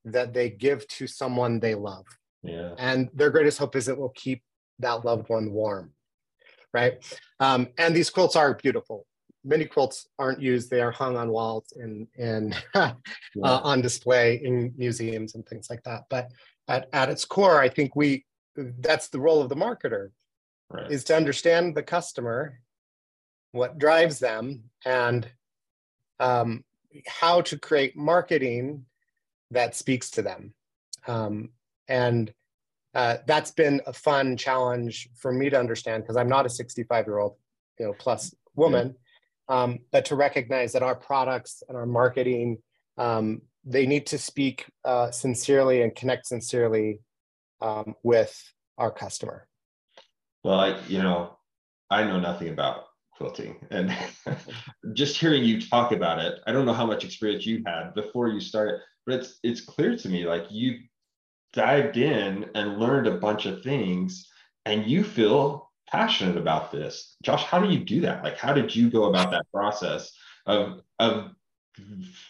that 0.06 0.34
they 0.34 0.50
give 0.50 0.88
to 0.88 1.08
someone 1.08 1.60
they 1.60 1.76
love. 1.76 2.06
Yeah. 2.44 2.74
And 2.78 3.10
their 3.14 3.30
greatest 3.30 3.58
hope 3.58 3.76
is 3.76 3.88
it 3.88 3.98
will 3.98 4.14
keep 4.16 4.42
that 4.80 5.04
loved 5.04 5.30
one 5.30 5.52
warm, 5.52 5.92
right? 6.74 6.94
Um, 7.40 7.68
and 7.78 7.96
these 7.96 8.10
quilts 8.10 8.36
are 8.36 8.54
beautiful 8.54 9.06
many 9.48 9.66
quilts 9.66 10.08
aren't 10.20 10.42
used. 10.42 10.70
They 10.70 10.82
are 10.82 10.92
hung 10.92 11.16
on 11.16 11.30
walls 11.30 11.74
and, 11.76 12.08
and 12.18 12.56
uh, 12.76 12.92
on 13.42 13.82
display 13.82 14.42
in 14.44 14.74
museums 14.78 15.36
and 15.36 15.46
things 15.48 15.70
like 15.70 15.82
that. 15.84 16.04
But 16.10 16.32
at, 16.68 16.90
at 16.92 17.10
its 17.10 17.26
core, 17.26 17.60
I 17.60 17.70
think 17.70 17.96
we, 17.96 18.26
that's 18.56 19.08
the 19.08 19.20
role 19.20 19.42
of 19.42 19.50
the 19.50 19.56
marketer 19.56 20.10
right. 20.70 20.92
is 20.92 21.06
to 21.06 21.16
understand 21.16 21.76
the 21.76 21.84
customer, 21.84 22.60
what 23.54 23.78
drives 23.78 24.20
them 24.20 24.64
and 24.86 25.28
um, 26.20 26.64
how 27.08 27.42
to 27.42 27.58
create 27.58 27.96
marketing 27.96 28.86
that 29.52 29.76
speaks 29.76 30.10
to 30.12 30.22
them. 30.22 30.54
Um, 31.08 31.50
and 31.88 32.34
uh, 32.94 33.18
that's 33.26 33.52
been 33.52 33.80
a 33.88 33.94
fun 33.94 34.36
challenge 34.36 35.08
for 35.16 35.32
me 35.32 35.50
to 35.50 35.58
understand 35.58 36.04
because 36.04 36.18
I'm 36.18 36.28
not 36.28 36.46
a 36.46 36.50
65 36.50 37.06
year 37.06 37.20
old, 37.20 37.36
you 37.80 37.86
know, 37.86 37.94
plus 37.98 38.34
woman 38.56 38.96
um, 39.50 39.80
but 39.92 40.06
to 40.06 40.16
recognize 40.16 40.74
that 40.74 40.84
our 40.84 40.96
products 40.96 41.64
and 41.68 41.78
our 41.78 41.86
marketing, 41.86 42.58
um, 42.98 43.42
they 43.64 43.86
need 43.86 44.08
to 44.08 44.18
speak 44.18 44.66
uh, 44.86 45.12
sincerely 45.12 45.82
and 45.82 45.96
connect 45.96 46.28
sincerely 46.28 47.00
um, 47.62 47.96
with 48.04 48.54
our 48.78 48.92
customer. 48.92 49.48
Well, 50.44 50.60
I, 50.60 50.80
you 50.88 51.00
know, 51.00 51.38
I 51.90 52.04
know 52.04 52.20
nothing 52.20 52.50
about 52.50 52.86
quilting 53.18 53.58
and 53.72 53.94
just 54.94 55.18
hearing 55.18 55.44
you 55.44 55.60
talk 55.60 55.92
about 55.92 56.20
it, 56.20 56.40
I 56.46 56.52
don't 56.52 56.66
know 56.66 56.74
how 56.74 56.86
much 56.86 57.04
experience 57.04 57.46
you 57.46 57.64
had 57.66 57.94
before 57.94 58.30
you 58.30 58.40
started, 58.40 58.80
but 59.06 59.16
it's 59.16 59.40
it's 59.44 59.62
clear 59.62 59.98
to 59.98 60.10
me 60.10 60.26
like 60.26 60.46
you 60.50 60.80
dived 61.54 61.98
in 61.98 62.46
and 62.56 62.80
learned 62.80 63.08
a 63.08 63.18
bunch 63.18 63.46
of 63.46 63.64
things 63.64 64.30
and 64.66 64.86
you 64.86 65.04
feel 65.04 65.67
passionate 65.88 66.38
about 66.38 66.72
this. 66.72 67.16
Josh, 67.24 67.44
how 67.44 67.60
do 67.60 67.70
you 67.70 67.80
do 67.84 68.02
that? 68.02 68.24
Like 68.24 68.38
how 68.38 68.54
did 68.54 68.76
you 68.76 68.90
go 68.90 69.06
about 69.06 69.32
that 69.32 69.46
process 69.52 70.12
of 70.46 70.82
of 71.00 71.32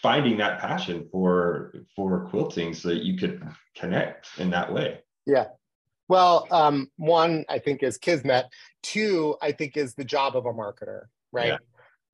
finding 0.02 0.38
that 0.38 0.60
passion 0.60 1.08
for 1.12 1.74
for 1.96 2.28
quilting 2.30 2.74
so 2.74 2.90
that 2.90 3.04
you 3.04 3.18
could 3.18 3.48
connect 3.76 4.28
in 4.38 4.50
that 4.52 4.74
way? 4.74 5.00
Yeah. 5.26 5.48
Well, 6.10 6.48
um, 6.52 6.90
one, 6.96 7.44
I 7.50 7.60
think 7.60 7.84
is 7.84 7.98
Kismet. 7.98 8.46
Two, 8.82 9.36
I 9.42 9.52
think 9.52 9.76
is 9.76 9.94
the 9.94 10.06
job 10.06 10.38
of 10.38 10.46
a 10.46 10.54
marketer, 10.54 11.04
right? 11.32 11.48
Yeah. 11.48 11.58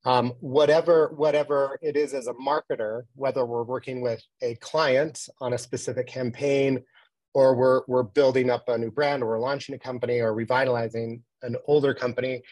Um, 0.06 0.34
whatever 0.40 1.12
whatever 1.16 1.78
it 1.80 1.96
is 1.96 2.12
as 2.12 2.26
a 2.26 2.34
marketer, 2.34 3.02
whether 3.14 3.46
we're 3.46 3.62
working 3.62 4.02
with 4.02 4.22
a 4.42 4.56
client 4.56 5.28
on 5.40 5.54
a 5.54 5.58
specific 5.58 6.06
campaign, 6.06 6.82
or 7.32 7.54
we're 7.54 7.82
we're 7.86 8.02
building 8.02 8.50
up 8.50 8.68
a 8.68 8.76
new 8.76 8.90
brand, 8.90 9.22
or 9.22 9.26
we're 9.28 9.38
launching 9.38 9.74
a 9.74 9.78
company, 9.78 10.20
or 10.20 10.34
revitalizing 10.34 11.22
an 11.44 11.56
older 11.66 11.94
company, 11.94 12.42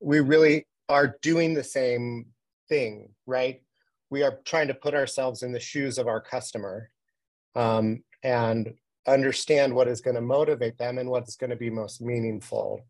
we 0.00 0.20
really 0.20 0.66
are 0.88 1.16
doing 1.20 1.54
the 1.54 1.64
same 1.64 2.26
thing, 2.68 3.10
right? 3.26 3.62
We 4.10 4.22
are 4.22 4.38
trying 4.44 4.68
to 4.68 4.74
put 4.74 4.94
ourselves 4.94 5.42
in 5.42 5.52
the 5.52 5.60
shoes 5.60 5.98
of 5.98 6.06
our 6.06 6.20
customer, 6.20 6.90
um, 7.54 8.02
and 8.22 8.74
understand 9.06 9.74
what 9.74 9.88
is 9.88 10.00
going 10.00 10.16
to 10.16 10.20
motivate 10.20 10.78
them 10.78 10.98
and 10.98 11.08
what 11.08 11.28
is 11.28 11.36
going 11.36 11.50
to 11.50 11.56
be 11.56 11.70
most 11.70 12.00
meaningful 12.00 12.84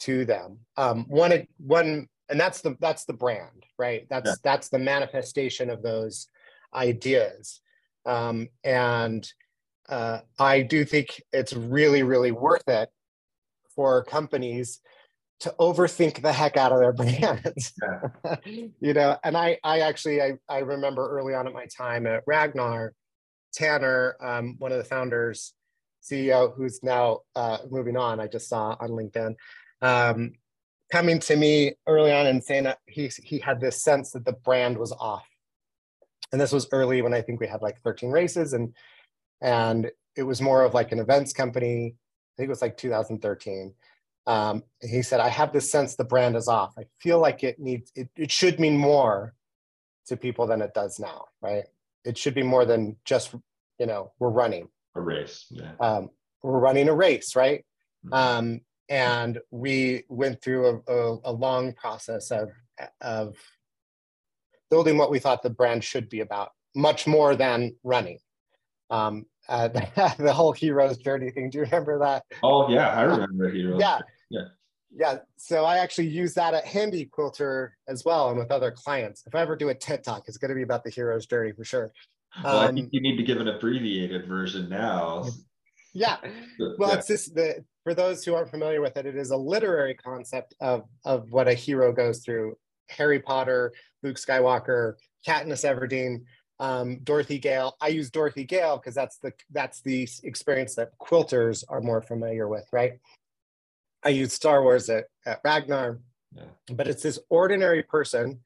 to 0.00 0.24
them. 0.24 0.58
Um, 0.76 1.04
one, 1.08 1.46
one, 1.58 2.08
and 2.28 2.40
that's 2.40 2.60
the 2.60 2.76
that's 2.80 3.04
the 3.04 3.12
brand, 3.12 3.64
right? 3.78 4.06
That's 4.10 4.30
yeah. 4.30 4.34
that's 4.42 4.68
the 4.68 4.78
manifestation 4.78 5.70
of 5.70 5.82
those 5.82 6.28
ideas. 6.74 7.60
Um, 8.04 8.48
and 8.64 9.30
uh, 9.88 10.20
I 10.38 10.62
do 10.62 10.84
think 10.84 11.22
it's 11.32 11.52
really, 11.52 12.02
really 12.02 12.32
worth 12.32 12.68
it 12.68 12.90
for 13.76 14.02
companies 14.04 14.80
to 15.40 15.54
overthink 15.60 16.22
the 16.22 16.32
heck 16.32 16.56
out 16.56 16.72
of 16.72 16.80
their 16.80 16.92
brands. 16.92 17.72
Yeah. 17.82 18.36
you 18.80 18.94
know, 18.94 19.16
and 19.22 19.36
I 19.36 19.58
I 19.62 19.80
actually 19.80 20.20
I, 20.20 20.32
I 20.48 20.58
remember 20.58 21.08
early 21.08 21.34
on 21.34 21.46
at 21.46 21.52
my 21.52 21.66
time 21.66 22.06
at 22.06 22.24
Ragnar, 22.26 22.94
Tanner, 23.52 24.16
um, 24.20 24.56
one 24.58 24.72
of 24.72 24.78
the 24.78 24.84
founders, 24.84 25.54
CEO, 26.02 26.54
who's 26.56 26.82
now 26.82 27.20
uh, 27.34 27.58
moving 27.70 27.96
on, 27.96 28.20
I 28.20 28.26
just 28.26 28.48
saw 28.48 28.76
on 28.80 28.90
LinkedIn, 28.90 29.34
um, 29.82 30.32
coming 30.92 31.18
to 31.20 31.36
me 31.36 31.74
early 31.86 32.12
on 32.12 32.26
and 32.26 32.42
saying 32.42 32.64
that 32.64 32.78
he, 32.86 33.10
he 33.22 33.38
had 33.38 33.60
this 33.60 33.82
sense 33.82 34.12
that 34.12 34.24
the 34.24 34.32
brand 34.32 34.78
was 34.78 34.92
off. 34.92 35.26
And 36.32 36.40
this 36.40 36.52
was 36.52 36.68
early 36.72 37.02
when 37.02 37.14
I 37.14 37.22
think 37.22 37.40
we 37.40 37.46
had 37.46 37.62
like 37.62 37.80
13 37.82 38.10
races 38.10 38.52
and 38.52 38.74
and 39.42 39.90
it 40.16 40.22
was 40.22 40.40
more 40.40 40.64
of 40.64 40.72
like 40.72 40.92
an 40.92 40.98
events 40.98 41.32
company. 41.34 41.94
I 42.36 42.42
think 42.42 42.48
it 42.48 42.50
was 42.50 42.62
like 42.62 42.76
2013. 42.76 43.74
Um, 44.26 44.64
he 44.80 45.02
said, 45.02 45.20
I 45.20 45.28
have 45.28 45.52
this 45.52 45.70
sense 45.70 45.94
the 45.94 46.04
brand 46.04 46.36
is 46.36 46.48
off. 46.48 46.74
I 46.78 46.84
feel 46.98 47.20
like 47.20 47.44
it 47.44 47.58
needs, 47.58 47.92
it, 47.94 48.08
it 48.16 48.30
should 48.30 48.58
mean 48.58 48.76
more 48.76 49.34
to 50.08 50.16
people 50.16 50.46
than 50.46 50.62
it 50.62 50.74
does 50.74 50.98
now, 50.98 51.26
right? 51.40 51.64
it 52.06 52.16
should 52.16 52.34
be 52.34 52.42
more 52.42 52.64
than 52.64 52.96
just 53.04 53.34
you 53.78 53.86
know 53.86 54.12
we're 54.18 54.30
running 54.30 54.68
a 54.94 55.00
race 55.00 55.46
yeah 55.50 55.72
um, 55.80 56.08
we're 56.42 56.58
running 56.58 56.88
a 56.88 56.94
race 56.94 57.36
right 57.36 57.66
mm-hmm. 58.06 58.14
um, 58.14 58.60
and 58.88 59.40
we 59.50 60.04
went 60.08 60.40
through 60.40 60.82
a, 60.86 60.92
a, 60.92 61.18
a, 61.24 61.32
long 61.32 61.72
process 61.72 62.30
of 62.30 62.50
of 63.00 63.36
building 64.70 64.96
what 64.96 65.10
we 65.10 65.18
thought 65.18 65.42
the 65.42 65.50
brand 65.50 65.82
should 65.82 66.08
be 66.08 66.20
about 66.20 66.52
much 66.74 67.06
more 67.06 67.34
than 67.34 67.74
running 67.82 68.18
um, 68.90 69.26
uh, 69.48 69.68
the 70.18 70.32
whole 70.32 70.52
hero's 70.52 70.98
journey 70.98 71.30
thing. 71.30 71.50
Do 71.50 71.58
you 71.58 71.64
remember 71.64 71.98
that? 72.00 72.24
Oh 72.42 72.68
yeah 72.68 72.88
i 72.88 73.02
remember 73.02 73.50
heroes 73.50 73.80
yeah. 73.80 74.00
yeah. 74.30 74.40
Yeah 74.94 75.18
so 75.36 75.64
i 75.64 75.78
actually 75.78 76.08
use 76.08 76.34
that 76.34 76.54
at 76.54 76.64
handi 76.64 77.04
quilter 77.04 77.76
as 77.88 78.04
well 78.04 78.30
and 78.30 78.38
with 78.38 78.50
other 78.50 78.70
clients. 78.70 79.24
If 79.26 79.34
i 79.34 79.40
ever 79.40 79.56
do 79.56 79.68
a 79.68 79.74
ted 79.74 80.04
talk 80.04 80.24
it's 80.26 80.38
going 80.38 80.50
to 80.50 80.54
be 80.54 80.62
about 80.62 80.84
the 80.84 80.90
hero's 80.90 81.26
journey 81.26 81.52
for 81.52 81.64
sure. 81.64 81.92
Well 82.42 82.58
um, 82.58 82.64
i 82.64 82.72
think 82.72 82.90
you 82.92 83.00
need 83.00 83.16
to 83.16 83.22
give 83.22 83.40
an 83.40 83.48
abbreviated 83.48 84.26
version 84.26 84.68
now. 84.68 85.26
Yeah. 85.92 86.16
Well 86.78 86.90
yeah. 86.90 86.96
it's 86.96 87.08
just 87.08 87.34
the 87.34 87.64
for 87.84 87.94
those 87.94 88.24
who 88.24 88.34
aren't 88.34 88.50
familiar 88.50 88.80
with 88.80 88.96
it 88.96 89.06
it 89.06 89.16
is 89.16 89.30
a 89.30 89.36
literary 89.36 89.94
concept 89.94 90.54
of 90.60 90.84
of 91.04 91.30
what 91.30 91.48
a 91.48 91.54
hero 91.54 91.92
goes 91.92 92.24
through. 92.24 92.56
Harry 92.88 93.20
potter 93.20 93.72
luke 94.02 94.16
skywalker 94.16 94.94
katniss 95.26 95.64
everdeen 95.64 96.22
um, 96.58 96.98
dorothy 97.04 97.38
gale 97.38 97.76
i 97.80 97.88
use 97.88 98.10
dorothy 98.10 98.44
gale 98.44 98.76
because 98.76 98.94
that's 98.94 99.18
the 99.18 99.32
that's 99.50 99.82
the 99.82 100.08
experience 100.24 100.74
that 100.74 100.90
quilters 100.98 101.64
are 101.68 101.80
more 101.80 102.00
familiar 102.00 102.48
with 102.48 102.66
right 102.72 102.98
I 104.06 104.10
use 104.10 104.32
Star 104.32 104.62
Wars 104.62 104.88
at, 104.88 105.06
at 105.26 105.40
Ragnar, 105.44 105.98
yeah. 106.32 106.44
but 106.72 106.86
it's 106.86 107.02
this 107.02 107.18
ordinary 107.28 107.82
person 107.82 108.38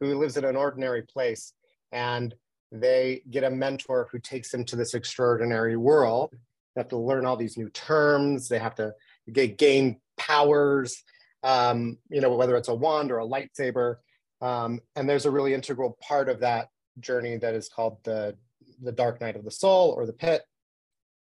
who 0.00 0.18
lives 0.18 0.36
in 0.36 0.44
an 0.44 0.56
ordinary 0.56 1.02
place 1.02 1.52
and 1.92 2.34
they 2.72 3.22
get 3.30 3.44
a 3.44 3.50
mentor 3.50 4.08
who 4.10 4.18
takes 4.18 4.50
them 4.50 4.64
to 4.64 4.74
this 4.74 4.94
extraordinary 4.94 5.76
world. 5.76 6.34
They 6.74 6.80
have 6.80 6.88
to 6.88 6.98
learn 6.98 7.24
all 7.24 7.36
these 7.36 7.56
new 7.56 7.70
terms. 7.70 8.48
They 8.48 8.58
have 8.58 8.74
to 8.74 8.94
get, 9.32 9.58
gain 9.58 10.00
powers, 10.18 11.04
um, 11.44 11.98
you 12.08 12.20
know, 12.20 12.34
whether 12.34 12.56
it's 12.56 12.68
a 12.68 12.74
wand 12.74 13.12
or 13.12 13.20
a 13.20 13.26
lightsaber. 13.26 13.98
Um, 14.40 14.80
and 14.96 15.08
there's 15.08 15.24
a 15.24 15.30
really 15.30 15.54
integral 15.54 15.96
part 16.02 16.28
of 16.28 16.40
that 16.40 16.68
journey 17.00 17.36
that 17.36 17.54
is 17.54 17.68
called 17.68 17.98
the, 18.04 18.36
the 18.82 18.92
dark 18.92 19.20
night 19.20 19.36
of 19.36 19.44
the 19.44 19.50
soul 19.50 19.94
or 19.96 20.06
the 20.06 20.12
pit, 20.12 20.42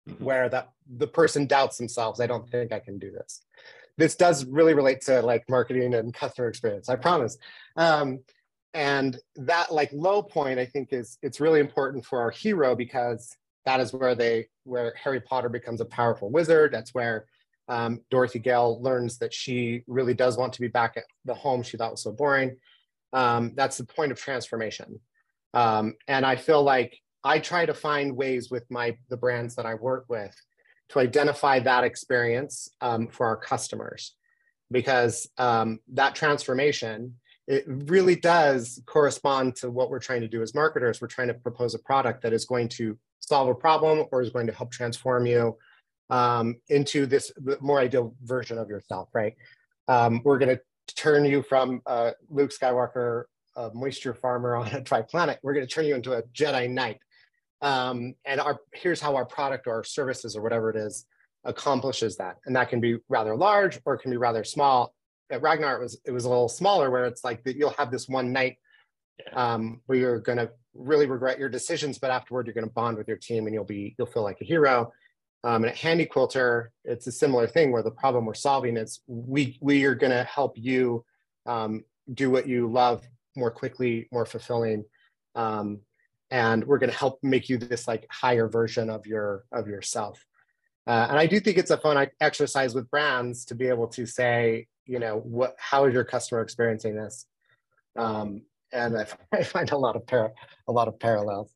mm-hmm. 0.08 0.24
where 0.24 0.50
that 0.50 0.72
the 0.98 1.08
person 1.08 1.46
doubts 1.48 1.78
themselves. 1.78 2.20
I 2.20 2.28
don't 2.28 2.50
think 2.50 2.72
I 2.72 2.80
can 2.80 2.98
do 2.98 3.12
this. 3.12 3.42
This 3.98 4.16
does 4.16 4.46
really 4.46 4.74
relate 4.74 5.02
to 5.02 5.22
like 5.22 5.48
marketing 5.50 5.94
and 5.94 6.14
customer 6.14 6.50
experience 6.50 6.90
i 6.90 6.96
promise. 6.96 7.38
Um, 7.78 8.20
and 8.74 9.18
that 9.38 9.72
like 9.72 9.90
low 9.94 10.22
point 10.22 10.60
i 10.60 10.66
think 10.66 10.92
is 10.92 11.18
it's 11.22 11.40
really 11.40 11.62
important 11.62 12.06
for 12.06 12.20
our 12.20 12.30
hero 12.30 12.76
because 12.76 13.38
that 13.64 13.80
is 13.80 13.94
where 13.94 14.16
they 14.16 14.48
where 14.66 14.94
harry 15.02 15.22
potter 15.22 15.48
becomes 15.48 15.82
a 15.82 15.86
powerful 15.86 16.30
wizard. 16.30 16.74
That's 16.74 16.94
where 16.94 17.26
um, 17.68 18.02
dorothy 18.12 18.40
gale 18.40 18.82
learns 18.82 19.18
that 19.20 19.34
she 19.34 19.84
really 19.88 20.14
does 20.14 20.38
want 20.38 20.54
to 20.54 20.62
be 20.62 20.68
back 20.68 20.98
at 20.98 21.06
the 21.24 21.34
home 21.34 21.64
she 21.64 21.78
thought 21.78 21.92
was 21.92 22.04
so 22.04 22.12
boring. 22.12 22.58
Um, 23.12 23.54
that's 23.56 23.78
the 23.78 23.86
point 23.86 24.12
of 24.12 24.20
transformation 24.20 25.00
um, 25.56 25.96
and 26.08 26.26
i 26.26 26.36
feel 26.36 26.62
like 26.62 27.00
i 27.24 27.40
try 27.40 27.66
to 27.66 27.74
find 27.74 28.16
ways 28.16 28.52
with 28.52 28.70
my 28.70 28.96
the 29.10 29.18
brands 29.18 29.56
that 29.56 29.66
i 29.66 29.74
work 29.74 30.06
with 30.10 30.36
to 30.90 31.00
identify 31.00 31.60
that 31.60 31.84
experience 31.84 32.70
um, 32.82 33.08
for 33.08 33.26
our 33.26 33.38
customers. 33.38 34.16
Because 34.72 35.30
um, 35.38 35.80
that 35.94 36.16
transformation 36.16 37.16
it 37.48 37.64
really 37.68 38.16
does 38.16 38.82
correspond 38.88 39.56
to 39.56 39.70
what 39.70 39.92
we're 39.92 40.00
trying 40.00 40.22
to 40.22 40.28
do 40.28 40.42
as 40.42 40.56
marketers. 40.56 41.00
We're 41.00 41.08
trying 41.08 41.28
to 41.28 41.36
propose 41.36 41.76
a 41.76 41.80
product 41.80 42.24
that 42.24 42.34
is 42.34 42.46
going 42.46 42.70
to 42.70 42.98
solve 43.20 43.50
a 43.50 43.54
problem 43.54 44.08
or 44.12 44.24
is 44.24 44.32
going 44.32 44.48
to 44.48 44.54
help 44.54 44.72
transform 44.72 45.28
you 45.28 45.56
um, 46.10 46.56
into 46.70 47.06
this 47.06 47.32
more 47.62 47.80
ideal 47.80 48.16
version 48.24 48.58
of 48.58 48.68
yourself 48.68 49.10
right? 49.14 49.36
Um, 49.88 50.22
we're 50.24 50.40
going 50.40 50.58
to 50.58 50.96
turn 50.96 51.26
you 51.26 51.44
from 51.44 51.82
uh, 51.86 52.12
luke 52.30 52.52
skywalker 52.52 53.26
a 53.56 53.72
moisture 53.74 54.14
farmer 54.14 54.56
on 54.56 54.68
a 54.70 54.82
dry 54.82 55.02
planet 55.02 55.40
we're 55.44 55.54
going 55.54 55.66
to 55.66 55.72
turn 55.72 55.86
you 55.86 55.96
into 55.96 56.14
a 56.14 56.24
jedi 56.34 56.70
knight 56.70 57.00
um, 57.62 58.14
and 58.26 58.40
our 58.40 58.60
here's 58.74 59.02
how 59.02 59.16
our 59.16 59.26
product 59.26 59.68
or 59.68 59.76
our 59.76 59.84
services 59.84 60.36
or 60.36 60.42
whatever 60.42 60.70
it 60.70 60.76
is 60.76 61.06
accomplishes 61.46 62.18
that. 62.18 62.38
And 62.46 62.56
that 62.56 62.70
can 62.70 62.80
be 62.80 62.98
rather 63.08 63.36
large 63.36 63.80
or 63.86 63.94
it 63.94 64.00
can 64.00 64.12
be 64.12 64.18
rather 64.18 64.44
small. 64.44 64.94
At 65.32 65.42
Ragnar, 65.42 65.78
it 65.78 65.82
was 65.82 66.00
it 66.06 66.12
was 66.12 66.26
a 66.26 66.30
little 66.30 66.50
smaller 66.50 66.92
where 66.92 67.06
it's 67.06 67.24
like 67.24 67.44
that 67.46 67.56
you'll 67.56 67.72
have 67.72 67.92
this 67.92 68.08
one 68.08 68.32
night 68.32 68.58
um, 69.34 69.82
where 69.86 69.98
you're 69.98 70.20
going 70.20 70.38
to 70.38 70.52
really 70.74 71.08
regret 71.08 71.40
your 71.40 71.50
decisions, 71.50 71.98
but 71.98 72.12
afterward 72.12 72.46
you're 72.46 72.54
going 72.54 72.68
to 72.68 72.74
bond 72.74 72.98
with 72.98 73.08
your 73.08 73.18
team 73.18 73.48
and 73.48 73.54
you'll 73.54 73.64
be 73.64 73.96
you'll 73.98 74.08
feel 74.08 74.24
like 74.24 74.42
a 74.42 74.46
hero. 74.46 74.92
Um, 75.44 75.64
and 75.64 75.72
at 75.72 75.78
Handi 75.78 76.06
Quilter, 76.06 76.72
it's 76.84 77.08
a 77.08 77.12
similar 77.12 77.48
thing 77.48 77.72
where 77.72 77.84
the 77.84 77.92
problem 77.92 78.26
we're 78.26 78.34
solving 78.34 78.78
is 78.78 79.02
we 79.08 79.58
we 79.62 79.86
are 79.86 79.96
going 79.96 80.12
to 80.12 80.24
help 80.26 80.54
you 80.56 81.04
um, 81.48 81.84
do 82.14 82.30
what 82.30 82.48
you 82.48 82.68
love 82.68 83.04
more 83.36 83.52
quickly, 83.52 84.08
more 84.12 84.26
fulfilling, 84.26 84.86
um, 85.36 85.80
and 86.32 86.66
we're 86.66 86.78
going 86.78 86.92
to 86.92 86.98
help 86.98 87.20
make 87.24 87.50
you 87.50 87.58
this 87.58 87.88
like 87.88 88.06
higher 88.10 88.48
version 88.48 88.90
of 88.90 89.06
your 89.06 89.46
of 89.52 89.68
yourself 89.68 90.26
uh, 90.88 91.08
and 91.10 91.20
i 91.20 91.26
do 91.26 91.40
think 91.40 91.58
it's 91.58 91.72
a 91.72 91.78
fun 91.78 92.08
exercise 92.20 92.74
with 92.74 92.90
brands 92.90 93.46
to 93.46 93.56
be 93.56 93.68
able 93.68 93.88
to 93.88 94.06
say 94.06 94.66
you 94.86 95.00
know 95.00 95.20
what 95.20 95.56
how 95.60 95.86
is 95.86 95.94
your 95.94 96.04
customer 96.04 96.42
experiencing 96.42 96.96
this 96.96 97.26
um, 97.98 98.42
and 98.74 98.98
I, 98.98 99.06
I, 99.32 99.44
find 99.44 99.72
a 99.72 99.78
lot 99.78 99.96
of 99.96 100.06
par- 100.06 100.34
a 100.68 100.72
lot 100.72 100.88
of 100.88 101.00
parallels 101.00 101.54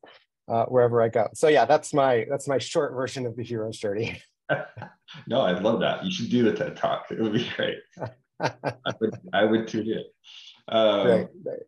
uh, 0.48 0.64
wherever 0.66 1.02
i 1.02 1.08
go 1.08 1.28
so 1.34 1.48
yeah 1.48 1.64
that's 1.64 1.92
my 1.92 2.26
that's 2.30 2.46
my 2.46 2.58
short 2.58 2.94
version 2.94 3.26
of 3.26 3.36
the 3.36 3.42
hero's 3.42 3.78
journey 3.78 4.22
no, 5.28 5.42
I'd 5.42 5.62
love 5.62 5.80
that. 5.80 6.04
You 6.04 6.10
should 6.10 6.30
do 6.30 6.42
the 6.42 6.52
TED 6.52 6.76
Talk. 6.76 7.06
It 7.10 7.20
would 7.20 7.32
be 7.32 7.48
great. 7.56 7.78
I 8.40 8.92
would, 9.00 9.14
I 9.32 9.44
would 9.44 9.68
tune 9.68 9.88
in. 9.88 10.04
Um, 10.70 11.08
right, 11.08 11.28
right. 11.44 11.62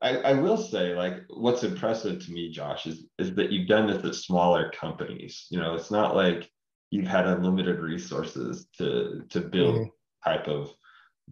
I, 0.00 0.16
I 0.18 0.32
will 0.34 0.56
say, 0.56 0.94
like, 0.94 1.24
what's 1.28 1.64
impressive 1.64 2.24
to 2.24 2.32
me, 2.32 2.50
Josh, 2.50 2.86
is 2.86 3.06
is 3.18 3.34
that 3.34 3.50
you've 3.50 3.68
done 3.68 3.86
this 3.86 4.04
at 4.04 4.14
smaller 4.14 4.70
companies. 4.70 5.46
You 5.50 5.58
know, 5.60 5.74
it's 5.74 5.90
not 5.90 6.14
like 6.14 6.50
you've 6.90 7.06
had 7.06 7.26
unlimited 7.26 7.80
resources 7.80 8.66
to 8.78 9.24
to 9.30 9.40
build 9.40 9.74
mm-hmm. 9.74 10.30
type 10.30 10.46
of 10.46 10.70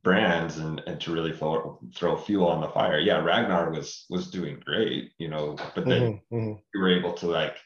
brands 0.02 0.58
and 0.58 0.82
and 0.86 1.00
to 1.00 1.12
really 1.12 1.32
throw, 1.32 1.78
throw 1.94 2.16
fuel 2.16 2.48
on 2.48 2.60
the 2.60 2.68
fire. 2.68 2.98
Yeah, 2.98 3.18
Ragnar 3.18 3.70
was 3.70 4.04
was 4.10 4.30
doing 4.30 4.60
great, 4.64 5.12
you 5.18 5.28
know, 5.28 5.56
but 5.74 5.86
then 5.86 6.02
mm-hmm. 6.02 6.36
mm-hmm. 6.36 6.58
you 6.74 6.80
were 6.80 6.96
able 6.96 7.12
to 7.14 7.26
like 7.26 7.56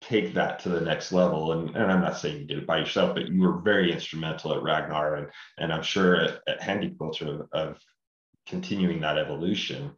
take 0.00 0.32
that 0.32 0.58
to 0.60 0.70
the 0.70 0.80
next 0.80 1.12
level. 1.12 1.52
And, 1.52 1.76
and 1.76 1.92
I'm 1.92 2.00
not 2.00 2.16
saying 2.16 2.38
you 2.38 2.46
did 2.46 2.58
it 2.58 2.66
by 2.66 2.78
yourself, 2.78 3.14
but 3.14 3.28
you 3.28 3.42
were 3.42 3.60
very 3.60 3.92
instrumental 3.92 4.54
at 4.54 4.62
Ragnar 4.62 5.16
and 5.16 5.28
and 5.58 5.72
I'm 5.72 5.82
sure 5.82 6.16
at, 6.16 6.40
at 6.48 6.62
Handi 6.62 6.90
Quilter 6.90 7.28
of, 7.28 7.48
of 7.52 7.78
continuing 8.50 9.00
that 9.00 9.16
evolution. 9.16 9.92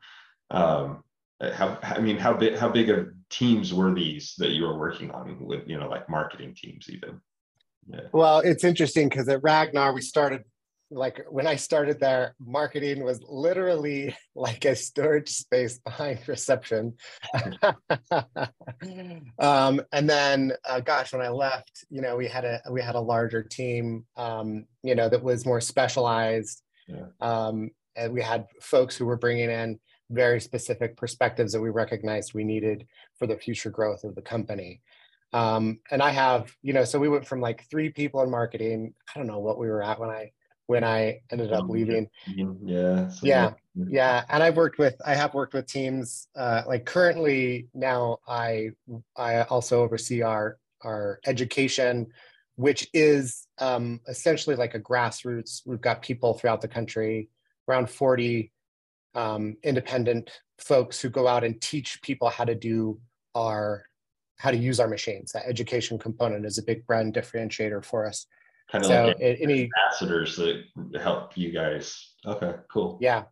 Um, 0.51 1.03
how 1.41 1.79
I 1.83 1.99
mean, 1.99 2.19
how 2.19 2.35
big 2.35 2.57
how 2.57 2.69
big 2.69 2.89
of 2.91 3.09
teams 3.31 3.75
were 3.75 3.93
these 3.93 4.35
that 4.39 4.51
you 4.51 4.63
were 4.63 4.79
working 4.79 5.11
on 5.11 5.45
with 5.45 5.67
you 5.67 5.79
know 5.79 5.89
like 5.89 6.09
marketing 6.09 6.55
teams 6.55 6.89
even? 6.89 7.21
Yeah. 7.89 8.03
Well, 8.13 8.39
it's 8.41 8.63
interesting 8.63 9.09
because 9.09 9.29
at 9.29 9.43
Ragnar 9.43 9.93
we 9.93 10.03
started 10.03 10.45
like 10.93 11.25
when 11.29 11.47
I 11.47 11.57
started 11.57 11.99
there, 12.01 12.35
marketing 12.39 13.03
was 13.03 13.21
literally 13.29 14.15
like 14.35 14.65
a 14.65 14.77
storage 14.77 15.31
space 15.31 15.79
behind 15.79 16.21
reception. 16.29 16.95
um, 19.39 19.81
and 19.93 20.09
then, 20.09 20.53
uh, 20.69 20.81
gosh, 20.81 21.13
when 21.13 21.23
I 21.23 21.29
left, 21.29 21.85
you 21.91 22.03
know, 22.03 22.17
we 22.17 22.29
had 22.29 22.45
a 22.45 22.61
we 22.71 22.83
had 22.83 22.95
a 22.95 23.01
larger 23.01 23.43
team, 23.43 24.05
um, 24.17 24.67
you 24.83 24.95
know, 24.95 25.09
that 25.09 25.23
was 25.23 25.47
more 25.47 25.61
specialized. 25.61 26.63
Yeah. 26.87 27.07
Um, 27.21 27.71
and 27.97 28.13
we 28.13 28.23
had 28.23 28.47
folks 28.61 28.97
who 28.97 29.07
were 29.07 29.17
bringing 29.17 29.51
in 29.51 29.79
very 30.11 30.41
specific 30.41 30.97
perspectives 30.97 31.53
that 31.53 31.61
we 31.61 31.71
recognized 31.71 32.35
we 32.35 32.45
needed 32.45 32.87
for 33.19 33.27
the 33.27 33.37
future 33.37 33.71
growth 33.71 34.05
of 34.05 34.15
the 34.15 34.23
company. 34.23 34.81
Um, 35.33 35.81
and 35.91 36.03
I 36.03 36.11
have, 36.11 36.55
you 36.63 36.75
know, 36.75 36.85
so 36.85 36.99
we 36.99 37.09
went 37.09 37.27
from 37.27 37.41
like 37.41 37.65
three 37.71 37.91
people 37.91 38.23
in 38.23 38.31
marketing. 38.31 38.93
I 39.09 39.19
don't 39.19 39.27
know 39.27 39.39
what 39.39 39.59
we 39.59 39.69
were 39.69 39.83
at 39.83 39.99
when 39.99 40.11
I 40.11 40.33
when 40.67 40.85
I 40.85 41.21
ended 41.31 41.53
up 41.53 41.69
leaving. 41.69 42.09
Yeah. 42.27 43.11
Yeah. 43.23 43.53
Yeah. 43.75 44.25
And 44.29 44.43
I've 44.43 44.57
worked 44.57 44.79
with, 44.79 44.95
I 45.05 45.15
have 45.15 45.35
worked 45.35 45.55
with 45.55 45.67
teams, 45.67 46.29
uh, 46.37 46.63
like 46.67 46.87
currently 46.87 47.69
now 47.75 48.19
I, 48.29 48.71
I 49.17 49.43
also 49.43 49.83
oversee 49.83 50.23
our, 50.23 50.59
our 50.83 51.21
education, 51.27 52.07
which 52.57 52.89
is 52.95 53.49
um, 53.59 54.01
essentially 54.09 54.57
like 54.57 54.75
a 54.75 54.81
grassroots. 54.81 55.63
We've 55.67 55.81
got 55.81 56.01
people 56.01 56.35
throughout 56.35 56.61
the 56.61 56.69
country, 56.69 57.29
around 57.69 57.90
40 57.90 58.52
um, 59.14 59.57
independent 59.62 60.31
folks 60.59 61.00
who 61.00 61.11
go 61.11 61.26
out 61.28 61.45
and 61.45 61.61
teach 61.61 62.00
people 62.02 62.28
how 62.28 62.45
to 62.45 62.54
do 62.54 63.00
our, 63.35 63.85
how 64.38 64.50
to 64.50 64.57
use 64.57 64.81
our 64.81 64.88
machines. 64.88 65.33
That 65.33 65.47
education 65.47 65.99
component 65.99 66.47
is 66.47 66.59
a 66.59 66.62
big 66.62 66.87
brand 66.87 67.14
differentiator 67.14 67.85
for 67.85 68.07
us 68.07 68.26
kind 68.71 68.85
of 68.85 68.88
so 68.88 69.07
like 69.07 69.16
any 69.21 69.64
ambassadors 69.64 70.37
that 70.37 70.64
help 71.00 71.37
you 71.37 71.52
guys. 71.52 72.14
Okay, 72.26 72.54
cool. 72.73 72.99
Yeah. 73.00 73.25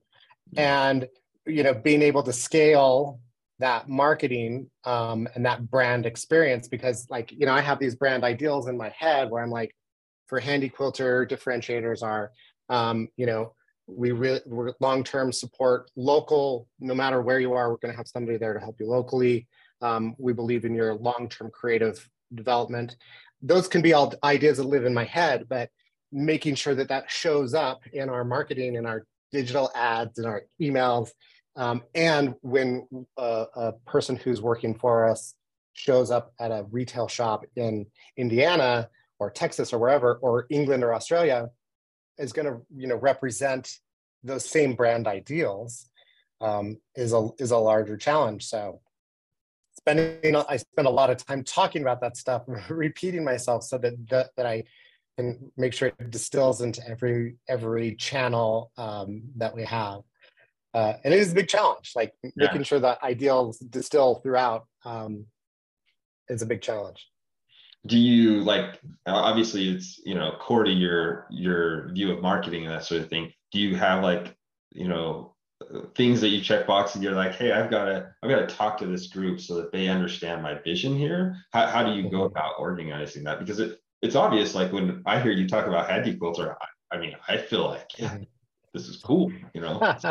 And 0.56 1.08
you 1.46 1.62
know, 1.62 1.72
being 1.72 2.02
able 2.02 2.22
to 2.24 2.32
scale 2.32 3.20
that 3.60 3.88
marketing 3.88 4.70
um, 4.84 5.28
and 5.34 5.44
that 5.46 5.70
brand 5.70 6.06
experience 6.06 6.66
because 6.66 7.06
like 7.10 7.30
you 7.30 7.46
know 7.46 7.52
i 7.52 7.60
have 7.60 7.78
these 7.78 7.94
brand 7.94 8.24
ideals 8.24 8.68
in 8.68 8.76
my 8.76 8.88
head 8.88 9.30
where 9.30 9.42
i'm 9.42 9.50
like 9.50 9.70
for 10.28 10.40
handi 10.40 10.68
quilter 10.68 11.26
differentiators 11.26 12.02
are 12.02 12.32
um, 12.70 13.08
you 13.16 13.26
know 13.26 13.52
we 13.90 14.12
really 14.12 14.40
we're 14.46 14.72
long-term 14.80 15.32
support 15.32 15.90
local 15.96 16.66
no 16.78 16.94
matter 16.94 17.20
where 17.20 17.40
you 17.40 17.52
are 17.52 17.70
we're 17.70 17.76
going 17.78 17.92
to 17.92 17.96
have 17.96 18.08
somebody 18.08 18.38
there 18.38 18.54
to 18.54 18.60
help 18.60 18.76
you 18.80 18.86
locally 18.86 19.46
um, 19.82 20.14
we 20.18 20.32
believe 20.32 20.64
in 20.64 20.74
your 20.74 20.94
long-term 20.94 21.50
creative 21.52 22.08
development 22.34 22.96
those 23.42 23.68
can 23.68 23.82
be 23.82 23.92
all 23.92 24.12
ideas 24.22 24.58
that 24.58 24.64
live 24.64 24.84
in 24.84 24.94
my 24.94 25.04
head, 25.04 25.46
but 25.48 25.70
making 26.12 26.54
sure 26.54 26.74
that 26.74 26.88
that 26.88 27.10
shows 27.10 27.54
up 27.54 27.82
in 27.92 28.08
our 28.08 28.24
marketing 28.24 28.76
and 28.76 28.86
our 28.86 29.04
digital 29.32 29.70
ads 29.74 30.18
and 30.18 30.26
our 30.26 30.42
emails. 30.60 31.10
Um, 31.56 31.82
and 31.94 32.34
when 32.42 32.86
a, 33.16 33.46
a, 33.54 33.72
person 33.86 34.16
who's 34.16 34.40
working 34.40 34.74
for 34.74 35.08
us 35.08 35.34
shows 35.72 36.10
up 36.10 36.32
at 36.40 36.50
a 36.50 36.66
retail 36.70 37.08
shop 37.08 37.44
in 37.56 37.86
Indiana 38.16 38.88
or 39.18 39.30
Texas 39.30 39.72
or 39.72 39.78
wherever, 39.78 40.14
or 40.14 40.46
England 40.50 40.82
or 40.84 40.94
Australia, 40.94 41.48
is 42.20 42.32
going 42.32 42.46
to 42.46 42.60
you 42.74 42.86
know 42.86 42.96
represent 42.96 43.78
those 44.22 44.48
same 44.48 44.74
brand 44.74 45.06
ideals 45.06 45.88
um, 46.40 46.78
is 46.94 47.12
a 47.12 47.28
is 47.38 47.50
a 47.50 47.56
larger 47.56 47.96
challenge. 47.96 48.44
So 48.46 48.80
spending 49.76 50.36
I 50.36 50.56
spend 50.56 50.86
a 50.86 50.90
lot 50.90 51.10
of 51.10 51.24
time 51.24 51.44
talking 51.44 51.82
about 51.82 52.00
that 52.02 52.16
stuff, 52.16 52.42
repeating 52.68 53.24
myself 53.24 53.64
so 53.64 53.78
that 53.78 53.94
that, 54.10 54.30
that 54.36 54.46
I 54.46 54.64
can 55.16 55.52
make 55.56 55.74
sure 55.74 55.88
it 55.88 56.10
distills 56.10 56.60
into 56.60 56.86
every 56.88 57.36
every 57.48 57.94
channel 57.96 58.70
um, 58.76 59.22
that 59.36 59.54
we 59.54 59.64
have. 59.64 60.02
Uh, 60.72 60.94
and 61.02 61.12
it 61.12 61.18
is 61.18 61.32
a 61.32 61.34
big 61.34 61.48
challenge, 61.48 61.92
like 61.96 62.14
yeah. 62.22 62.30
making 62.36 62.62
sure 62.62 62.78
that 62.78 63.02
ideals 63.02 63.58
distill 63.58 64.16
throughout 64.16 64.66
um, 64.84 65.26
is 66.28 66.42
a 66.42 66.46
big 66.46 66.62
challenge. 66.62 67.09
Do 67.86 67.98
you 67.98 68.42
like 68.42 68.78
obviously 69.06 69.70
it's 69.70 70.00
you 70.04 70.14
know 70.14 70.32
core 70.40 70.64
to 70.64 70.70
your 70.70 71.26
your 71.30 71.92
view 71.92 72.12
of 72.12 72.20
marketing 72.20 72.64
and 72.66 72.74
that 72.74 72.84
sort 72.84 73.00
of 73.00 73.08
thing. 73.08 73.32
Do 73.52 73.58
you 73.58 73.76
have 73.76 74.02
like 74.02 74.36
you 74.70 74.88
know 74.88 75.34
things 75.94 76.20
that 76.20 76.28
you 76.28 76.40
check 76.40 76.66
box 76.66 76.94
and 76.94 77.04
you're 77.04 77.14
like, 77.14 77.34
hey, 77.34 77.52
I've 77.52 77.70
got 77.70 77.84
to 77.84 78.12
I've 78.22 78.30
got 78.30 78.48
to 78.48 78.54
talk 78.54 78.78
to 78.78 78.86
this 78.86 79.08
group 79.08 79.40
so 79.40 79.56
that 79.56 79.72
they 79.72 79.88
understand 79.88 80.42
my 80.42 80.54
vision 80.54 80.96
here. 80.96 81.36
How, 81.52 81.66
how 81.66 81.82
do 81.84 81.92
you 81.92 82.04
go 82.10 82.18
mm-hmm. 82.18 82.36
about 82.36 82.54
organizing 82.58 83.24
that? 83.24 83.38
Because 83.38 83.60
it 83.60 83.78
it's 84.02 84.16
obvious. 84.16 84.54
Like 84.54 84.72
when 84.72 85.02
I 85.06 85.20
hear 85.20 85.32
you 85.32 85.48
talk 85.48 85.66
about 85.66 85.88
handi 85.88 86.16
quilter, 86.16 86.56
I, 86.60 86.96
I 86.96 86.98
mean, 86.98 87.14
I 87.28 87.36
feel 87.36 87.66
like 87.66 87.90
yeah, 87.98 88.08
mm-hmm. 88.08 88.22
this 88.72 88.88
is 88.88 88.96
cool. 88.96 89.32
You 89.54 89.60
know, 89.60 89.78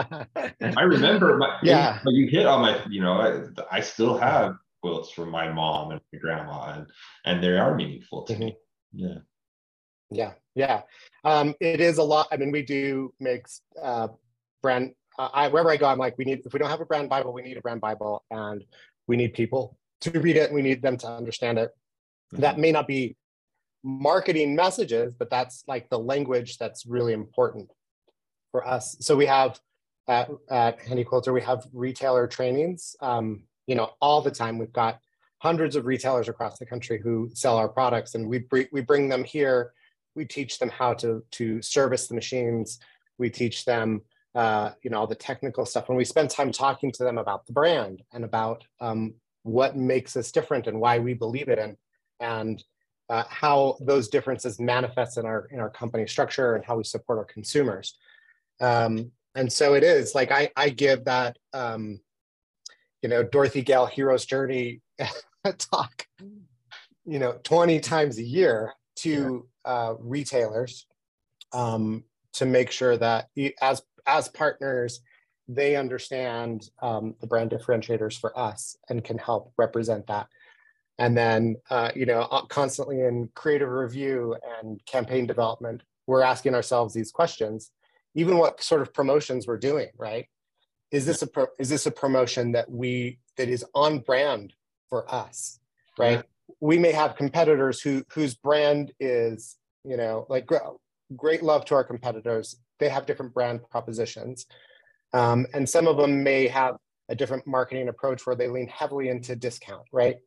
I 0.62 0.82
remember 0.82 1.38
my 1.38 1.58
yeah. 1.63 1.99
You 2.05 2.27
hit 2.27 2.45
on 2.45 2.62
my 2.62 2.82
you 2.89 3.01
know 3.01 3.13
I, 3.13 3.77
I 3.77 3.82
still 3.82 4.17
have 4.17 4.55
quilts 4.82 5.12
from 5.12 5.30
my 5.30 5.52
mom 5.52 5.92
and 5.92 6.02
my 6.12 6.20
grandma 6.20 6.74
and 6.74 6.88
and 7.26 7.44
they 7.44 7.58
are 7.58 7.76
meaningful 7.76 8.24
to 8.24 8.34
mm-hmm. 8.34 8.44
me. 8.44 8.58
Yeah. 8.94 9.18
Yeah, 10.12 10.34
yeah. 10.56 10.82
Um, 11.24 11.54
it 11.60 11.80
is 11.80 12.00
a 12.00 12.04
lot. 12.04 12.28
I 12.32 12.38
mean, 12.38 12.52
we 12.52 12.63
do 12.63 13.13
make 13.20 13.46
uh, 13.80 14.08
brand 14.63 14.96
uh, 15.20 15.30
I, 15.34 15.48
wherever 15.50 15.70
I 15.70 15.76
go, 15.76 15.86
I'm 15.86 15.98
like, 15.98 16.18
we 16.18 16.24
need, 16.24 16.44
if 16.46 16.54
we 16.54 16.60
don't 16.60 16.70
have 16.70 16.80
a 16.80 16.86
brand 16.86 17.10
Bible, 17.10 17.34
we 17.34 17.42
need 17.42 17.58
a 17.58 17.62
brand 17.62 17.82
Bible 17.82 18.24
and 18.32 18.63
we 19.06 19.18
need 19.18 19.34
people 19.34 19.78
to 20.02 20.18
read 20.22 20.38
it. 20.38 20.52
We 20.52 20.62
need 20.62 20.82
them 20.82 20.96
to 20.98 21.08
understand 21.08 21.60
it. 21.60 21.72
Mm-hmm. 22.34 22.42
That 22.42 22.58
may 22.58 22.72
not 22.72 22.88
be 22.88 23.18
marketing 23.84 24.56
messages, 24.56 25.13
but 25.13 25.30
that's 25.30 25.65
like 25.68 25.89
the 25.89 26.00
language 26.00 26.58
that's 26.58 26.86
really 26.86 27.12
important 27.12 27.70
for 28.52 28.65
us. 28.65 28.96
So 29.02 29.18
we 29.18 29.26
have 29.26 29.60
at, 30.08 30.30
at 30.50 30.80
Handi 30.80 31.04
Quilter, 31.04 31.34
we 31.34 31.42
have 31.42 31.68
retailer 31.74 32.26
trainings, 32.26 32.96
um, 33.02 33.44
you 33.69 33.75
know, 33.75 33.91
all 34.01 34.21
the 34.21 34.32
time. 34.32 34.58
We've 34.58 34.73
got 34.73 34.99
hundreds 35.38 35.75
of 35.75 35.86
retailers 35.86 36.27
across 36.27 36.58
the 36.58 36.65
country 36.65 36.99
who 37.01 37.29
sell 37.34 37.58
our 37.58 37.69
products 37.69 38.15
and 38.15 38.27
we, 38.27 38.39
br- 38.39 38.71
we 38.71 38.82
bring 38.82 39.08
them 39.08 39.23
here. 39.23 39.73
We 40.15 40.25
teach 40.25 40.60
them 40.60 40.69
how 40.69 40.95
to, 40.95 41.23
to 41.32 41.62
service 41.62 42.08
the 42.08 42.15
machines. 42.15 42.79
We 43.19 43.29
teach 43.29 43.65
them 43.65 44.01
uh, 44.36 44.71
you 44.84 44.89
know, 44.89 44.99
all 44.99 45.08
the 45.08 45.15
technical 45.15 45.65
stuff. 45.65 45.89
and 45.89 45.97
we 45.97 46.05
spend 46.05 46.29
time 46.29 46.51
talking 46.51 46.91
to 46.91 47.03
them 47.03 47.17
about 47.17 47.45
the 47.45 47.53
brand 47.53 48.03
and 48.13 48.23
about 48.23 48.63
um, 48.79 49.13
what 49.43 49.75
makes 49.75 50.15
us 50.15 50.32
different 50.32 50.67
and 50.67 50.79
why 50.79 50.99
we 50.99 51.13
believe 51.13 51.49
it 51.49 51.60
and 51.60 51.75
and 52.19 52.63
uh, 53.10 53.23
how 53.27 53.75
those 53.82 54.08
differences 54.08 54.60
manifest 54.60 55.17
in 55.17 55.25
our 55.25 55.47
in 55.51 55.60
our 55.60 55.69
company 55.69 56.05
structure 56.05 56.55
and 56.55 56.63
how 56.63 56.77
we 56.77 56.84
support 56.84 57.17
our 57.17 57.25
consumers. 57.25 57.97
Um, 58.62 59.12
and 59.36 59.51
so 59.51 59.73
it 59.73 59.84
is 59.84 60.13
like 60.13 60.32
I 60.32 60.51
I 60.55 60.69
give 60.69 61.05
that 61.05 61.38
um, 61.53 61.99
you 63.01 63.09
know 63.09 63.23
Dorothy 63.23 63.62
Gale 63.62 63.85
Hero's 63.85 64.25
Journey 64.25 64.81
talk, 65.57 66.05
you 67.05 67.19
know, 67.19 67.38
20 67.43 67.79
times 67.79 68.17
a 68.17 68.23
year 68.23 68.73
to 68.97 69.47
uh, 69.65 69.93
retailers 69.99 70.85
um, 71.53 72.03
to 72.33 72.45
make 72.45 72.71
sure 72.71 72.97
that 72.97 73.27
as 73.62 73.81
as 74.07 74.27
partners, 74.27 75.01
they 75.47 75.75
understand 75.75 76.69
um, 76.81 77.15
the 77.21 77.27
brand 77.27 77.51
differentiators 77.51 78.19
for 78.19 78.38
us 78.38 78.75
and 78.89 79.03
can 79.03 79.17
help 79.17 79.53
represent 79.57 80.07
that. 80.07 80.27
And 80.97 81.17
then, 81.17 81.55
uh, 81.69 81.91
you 81.95 82.05
know, 82.05 82.21
uh, 82.21 82.45
constantly 82.45 83.01
in 83.01 83.29
creative 83.35 83.69
review 83.69 84.35
and 84.59 84.83
campaign 84.85 85.25
development, 85.25 85.81
we're 86.07 86.21
asking 86.21 86.55
ourselves 86.55 86.93
these 86.93 87.12
questions, 87.12 87.71
even 88.15 88.38
what 88.38 88.62
sort 88.62 88.81
of 88.81 88.93
promotions 88.93 89.47
we're 89.47 89.57
doing, 89.57 89.88
right? 89.97 90.27
Is 90.91 91.06
this 91.06 91.21
a 91.21 91.28
pro- 91.28 91.47
is 91.60 91.69
this 91.69 91.86
a 91.86 91.91
promotion 91.91 92.54
that 92.54 92.69
we 92.69 93.19
that 93.38 93.49
is 93.49 93.65
on 93.75 93.99
brand 93.99 94.54
for 94.89 95.12
us, 95.13 95.60
right? 95.97 96.23
we 96.60 96.78
may 96.78 96.91
have 96.91 97.15
competitors 97.15 97.82
who 97.82 98.04
whose 98.12 98.36
brand 98.36 98.91
is 98.99 99.58
you 99.84 99.97
know 99.97 100.25
like 100.30 100.47
great 101.15 101.43
love 101.43 101.65
to 101.65 101.75
our 101.75 101.84
competitors. 101.84 102.58
They 102.80 102.89
have 102.89 103.06
different 103.06 103.34
brand 103.34 103.62
propositions. 103.69 104.45
Um, 105.13 105.47
and 105.54 105.67
some 105.67 105.88
of 105.88 105.97
them 105.97 106.23
may 106.23 106.47
have 106.47 106.75
a 107.10 107.15
different 107.15 107.47
marketing 107.47 107.88
approach 107.88 108.25
where 108.25 108.36
they 108.36 108.47
lean 108.47 108.67
heavily 108.67 109.10
into 109.10 109.36
discount 109.36 109.84
right? 109.91 110.17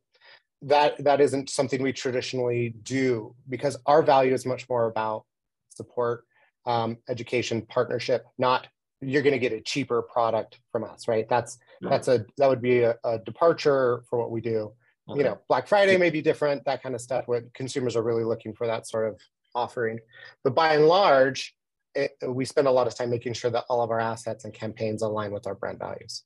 That 0.61 1.03
that 1.03 1.19
isn't 1.21 1.49
something 1.49 1.81
we 1.81 1.93
traditionally 1.93 2.75
do 2.83 3.35
because 3.49 3.77
our 3.85 4.01
value 4.01 4.33
is 4.33 4.45
much 4.45 4.69
more 4.69 4.85
about 4.85 5.25
support 5.69 6.25
um, 6.65 6.97
education 7.09 7.63
partnership 7.63 8.25
not 8.37 8.67
you're 9.05 9.21
going 9.21 9.33
to 9.33 9.39
get 9.39 9.51
a 9.51 9.61
cheaper 9.61 10.01
product 10.01 10.59
from 10.71 10.83
us 10.83 11.07
right? 11.07 11.27
That's 11.29 11.57
that's 11.81 12.07
a 12.07 12.25
that 12.37 12.47
would 12.47 12.61
be 12.61 12.81
a, 12.81 12.95
a 13.03 13.19
departure 13.19 14.03
for 14.09 14.17
what 14.19 14.31
we 14.31 14.41
do. 14.41 14.73
Okay. 15.09 15.19
you 15.19 15.25
know 15.25 15.37
black 15.49 15.67
friday 15.67 15.97
may 15.97 16.09
be 16.09 16.21
different 16.21 16.63
that 16.63 16.81
kind 16.81 16.95
of 16.95 17.01
stuff 17.01 17.27
what 17.27 17.53
consumers 17.53 17.97
are 17.97 18.03
really 18.03 18.23
looking 18.23 18.53
for 18.53 18.67
that 18.67 18.87
sort 18.87 19.05
of 19.09 19.19
offering. 19.53 19.99
But 20.43 20.55
by 20.55 20.75
and 20.75 20.87
large 20.87 21.55
it, 21.93 22.11
we 22.27 22.45
spend 22.45 22.67
a 22.67 22.71
lot 22.71 22.87
of 22.87 22.95
time 22.95 23.09
making 23.09 23.33
sure 23.33 23.51
that 23.51 23.65
all 23.69 23.81
of 23.81 23.91
our 23.91 23.99
assets 23.99 24.45
and 24.45 24.53
campaigns 24.53 25.01
align 25.03 25.31
with 25.31 25.45
our 25.45 25.53
brand 25.53 25.77
values. 25.77 26.23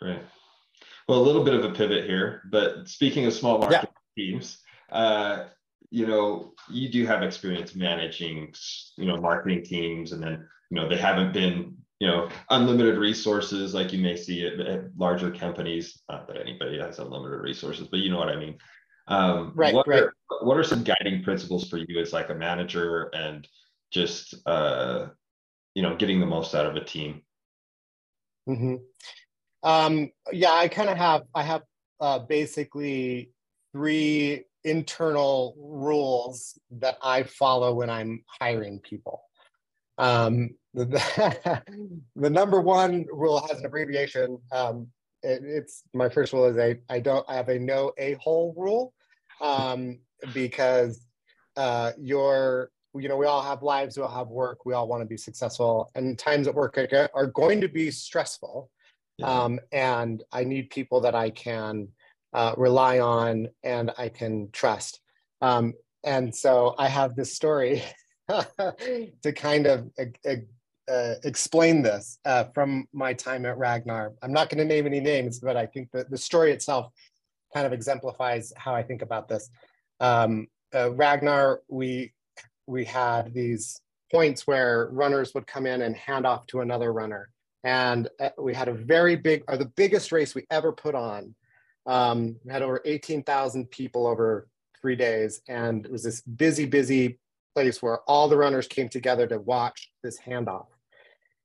Great. 0.00 0.20
Well 1.08 1.20
a 1.20 1.22
little 1.22 1.44
bit 1.44 1.54
of 1.54 1.64
a 1.64 1.70
pivot 1.70 2.04
here 2.04 2.42
but 2.50 2.88
speaking 2.88 3.26
of 3.26 3.32
small 3.32 3.58
market 3.58 3.88
yeah. 4.16 4.24
teams 4.24 4.58
uh, 4.90 5.44
you 5.90 6.06
know 6.06 6.54
you 6.68 6.88
do 6.88 7.06
have 7.06 7.22
experience 7.22 7.74
managing 7.74 8.52
you 8.96 9.06
know 9.06 9.20
marketing 9.20 9.64
teams 9.64 10.12
and 10.12 10.22
then 10.22 10.46
you 10.70 10.76
know 10.76 10.88
they 10.88 10.96
haven't 10.96 11.32
been 11.32 11.76
you 12.00 12.06
know 12.06 12.28
unlimited 12.50 12.98
resources 12.98 13.74
like 13.74 13.92
you 13.92 13.98
may 13.98 14.16
see 14.16 14.46
at, 14.46 14.58
at 14.60 14.96
larger 14.96 15.30
companies. 15.30 16.00
Not 16.08 16.26
that 16.28 16.36
anybody 16.36 16.78
has 16.78 16.98
unlimited 16.98 17.40
resources 17.40 17.88
but 17.88 18.00
you 18.00 18.10
know 18.10 18.18
what 18.18 18.28
i 18.28 18.36
mean. 18.36 18.58
Um, 19.08 19.52
right 19.54 19.74
what 19.74 19.88
right. 19.88 20.04
are, 20.04 20.12
what 20.42 20.56
are 20.56 20.64
some 20.64 20.84
guiding 20.84 21.22
principles 21.22 21.68
for 21.68 21.76
you 21.76 22.00
as 22.00 22.12
like 22.12 22.30
a 22.30 22.34
manager 22.34 23.10
and 23.14 23.46
just 23.90 24.34
uh, 24.46 25.08
you 25.74 25.82
know 25.82 25.96
getting 25.96 26.20
the 26.20 26.26
most 26.26 26.54
out 26.54 26.66
of 26.66 26.76
a 26.76 26.84
team? 26.84 27.22
Mm-hmm. 28.48 28.74
um, 29.62 30.10
yeah 30.32 30.52
i 30.52 30.66
kind 30.66 30.88
of 30.88 30.96
have 30.96 31.22
i 31.34 31.42
have 31.44 31.62
uh, 32.00 32.18
basically 32.18 33.30
three 33.72 34.44
internal 34.64 35.54
rules 35.58 36.58
that 36.70 36.96
i 37.02 37.22
follow 37.22 37.74
when 37.74 37.90
i'm 37.90 38.22
hiring 38.40 38.78
people 38.80 39.22
um, 39.98 40.50
the, 40.74 41.62
the 42.16 42.30
number 42.30 42.60
one 42.60 43.06
rule 43.12 43.44
has 43.48 43.58
an 43.60 43.66
abbreviation. 43.66 44.38
Um, 44.50 44.88
it, 45.22 45.42
it's 45.44 45.82
my 45.94 46.08
first 46.08 46.32
rule 46.32 46.46
is 46.46 46.58
I, 46.58 46.78
I 46.92 47.00
don't 47.00 47.24
I 47.28 47.34
have 47.34 47.48
a 47.48 47.58
no 47.58 47.92
a 47.98 48.14
hole 48.14 48.54
rule 48.56 48.92
um, 49.40 49.98
because 50.32 51.06
uh, 51.56 51.92
you're 51.98 52.70
you 52.94 53.08
know 53.08 53.16
we 53.16 53.26
all 53.26 53.42
have 53.42 53.62
lives, 53.62 53.96
we 53.96 54.02
all 54.02 54.16
have 54.16 54.28
work, 54.28 54.64
we 54.64 54.74
all 54.74 54.88
want 54.88 55.02
to 55.02 55.06
be 55.06 55.16
successful, 55.16 55.90
and 55.94 56.18
times 56.18 56.48
at 56.48 56.54
work 56.54 56.78
are 57.14 57.26
going 57.26 57.60
to 57.60 57.68
be 57.68 57.90
stressful. 57.90 58.70
Yeah. 59.18 59.26
Um, 59.26 59.60
and 59.72 60.24
I 60.32 60.44
need 60.44 60.70
people 60.70 61.02
that 61.02 61.14
I 61.14 61.30
can 61.30 61.88
uh, 62.32 62.54
rely 62.56 62.98
on 63.00 63.48
and 63.62 63.90
I 63.98 64.08
can 64.08 64.50
trust. 64.52 65.00
Um, 65.40 65.74
and 66.04 66.34
so 66.34 66.74
I 66.78 66.88
have 66.88 67.14
this 67.14 67.34
story 67.34 67.82
to 68.28 69.32
kind 69.34 69.66
of 69.66 69.90
uh, 70.90 71.14
explain 71.24 71.82
this 71.82 72.18
uh, 72.24 72.44
from 72.54 72.86
my 72.92 73.12
time 73.12 73.46
at 73.46 73.58
Ragnar. 73.58 74.12
I'm 74.22 74.32
not 74.32 74.48
going 74.48 74.58
to 74.58 74.64
name 74.64 74.86
any 74.86 75.00
names, 75.00 75.38
but 75.38 75.56
I 75.56 75.66
think 75.66 75.90
that 75.92 76.10
the 76.10 76.18
story 76.18 76.52
itself 76.52 76.92
kind 77.54 77.66
of 77.66 77.72
exemplifies 77.72 78.52
how 78.56 78.74
I 78.74 78.82
think 78.82 79.02
about 79.02 79.28
this. 79.28 79.50
Um, 80.00 80.48
uh, 80.74 80.92
Ragnar, 80.92 81.60
we 81.68 82.12
we 82.66 82.84
had 82.84 83.34
these 83.34 83.80
points 84.10 84.46
where 84.46 84.88
runners 84.92 85.34
would 85.34 85.46
come 85.46 85.66
in 85.66 85.82
and 85.82 85.96
hand 85.96 86.26
off 86.26 86.46
to 86.48 86.60
another 86.60 86.92
runner, 86.92 87.28
and 87.64 88.08
uh, 88.20 88.30
we 88.38 88.54
had 88.54 88.68
a 88.68 88.74
very 88.74 89.16
big, 89.16 89.44
or 89.48 89.56
the 89.56 89.72
biggest 89.76 90.12
race 90.12 90.34
we 90.34 90.46
ever 90.50 90.72
put 90.72 90.94
on. 90.94 91.34
Um, 91.86 92.36
we 92.44 92.52
had 92.52 92.62
over 92.62 92.80
18,000 92.84 93.70
people 93.70 94.06
over 94.06 94.48
three 94.80 94.96
days, 94.96 95.40
and 95.48 95.84
it 95.84 95.92
was 95.92 96.02
this 96.02 96.20
busy, 96.22 96.66
busy 96.66 97.18
place 97.54 97.82
where 97.82 98.00
all 98.00 98.28
the 98.28 98.36
runners 98.36 98.66
came 98.66 98.88
together 98.88 99.26
to 99.26 99.38
watch 99.38 99.90
this 100.02 100.18
handoff. 100.20 100.66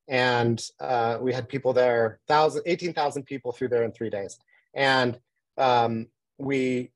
And 0.08 0.64
uh, 0.80 1.18
we 1.22 1.34
had 1.34 1.50
people 1.50 1.74
there, 1.74 2.20
18,000 2.30 3.24
people 3.24 3.52
through 3.52 3.68
there 3.70 3.84
in 3.84 3.92
three 3.92 4.10
days. 4.10 4.40
And 4.74 5.20
um, 5.58 6.08
we 6.38 6.92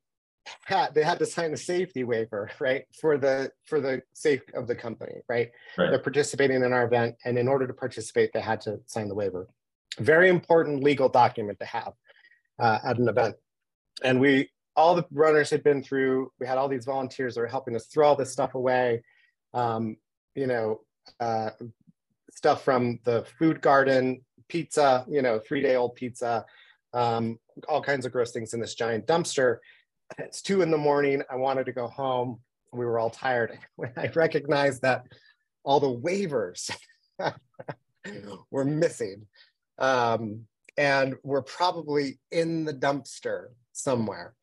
had, 0.64 0.94
they 0.94 1.04
had 1.04 1.20
to 1.20 1.26
sign 1.26 1.54
a 1.54 1.58
safety 1.58 2.04
waiver, 2.04 2.50
right? 2.60 2.86
For 3.00 3.18
the, 3.18 3.52
for 3.66 3.82
the 3.82 4.02
sake 4.14 4.54
of 4.54 4.68
the 4.68 4.76
company, 4.76 5.16
right? 5.28 5.52
right? 5.78 5.90
They're 5.90 6.00
participating 6.00 6.64
in 6.64 6.72
our 6.72 6.86
event. 6.86 7.16
And 7.26 7.38
in 7.38 7.48
order 7.48 7.68
to 7.68 7.74
participate, 7.74 8.32
they 8.34 8.42
had 8.42 8.62
to 8.62 8.80
sign 8.86 9.10
the 9.10 9.16
waiver. 9.16 9.48
Very 10.00 10.30
important 10.30 10.84
legal 10.84 11.10
document 11.10 11.60
to 11.60 11.66
have 11.66 11.94
uh, 12.60 12.80
at 12.84 12.98
an 12.98 13.10
event. 13.10 13.36
And 14.04 14.20
we 14.20 14.50
all 14.76 14.96
the 14.96 15.06
runners 15.12 15.50
had 15.50 15.64
been 15.64 15.84
through. 15.84 16.32
We 16.40 16.48
had 16.48 16.58
all 16.58 16.70
these 16.70 16.86
volunteers 16.86 17.36
that 17.36 17.42
were 17.42 17.48
helping 17.48 17.76
us 17.76 17.88
throw 17.88 18.08
all 18.08 18.16
this 18.16 18.32
stuff 18.32 18.56
away. 18.56 19.04
Um, 19.54 19.98
you 20.36 20.48
know, 20.48 20.82
uh, 21.20 21.52
stuff 22.32 22.64
from 22.64 23.00
the 23.04 23.26
food 23.38 23.62
garden, 23.62 24.22
pizza, 24.48 25.06
you 25.10 25.22
know, 25.22 25.40
three 25.40 25.62
day 25.62 25.76
old 25.76 25.96
pizza, 25.96 26.46
um, 26.94 27.38
all 27.68 27.82
kinds 27.82 28.06
of 28.06 28.12
gross 28.12 28.32
things 28.32 28.54
in 28.54 28.60
this 28.60 28.76
giant 28.76 29.08
dumpster. 29.08 29.58
It's 30.18 30.42
two 30.42 30.62
in 30.62 30.72
the 30.72 30.78
morning. 30.78 31.22
I 31.30 31.36
wanted 31.36 31.66
to 31.66 31.72
go 31.72 31.88
home. 31.88 32.40
We 32.74 32.86
were 32.86 33.00
all 33.00 33.10
tired. 33.10 33.58
I 33.98 34.08
recognized 34.08 34.82
that 34.82 35.06
all 35.64 35.80
the 35.80 35.94
waivers 35.94 36.72
were 38.52 38.66
missing 38.66 39.28
um, 39.78 40.46
and 40.78 41.16
were 41.24 41.42
probably 41.42 42.20
in 42.32 42.66
the 42.66 42.74
dumpster 42.74 43.48
somewhere. 43.74 44.34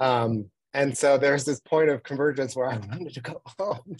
Um, 0.00 0.50
and 0.74 0.96
so 0.96 1.18
there's 1.18 1.44
this 1.44 1.60
point 1.60 1.90
of 1.90 2.02
convergence 2.02 2.56
where 2.56 2.68
I 2.68 2.76
wanted 2.76 3.14
to 3.14 3.20
go 3.20 3.42
home, 3.58 3.96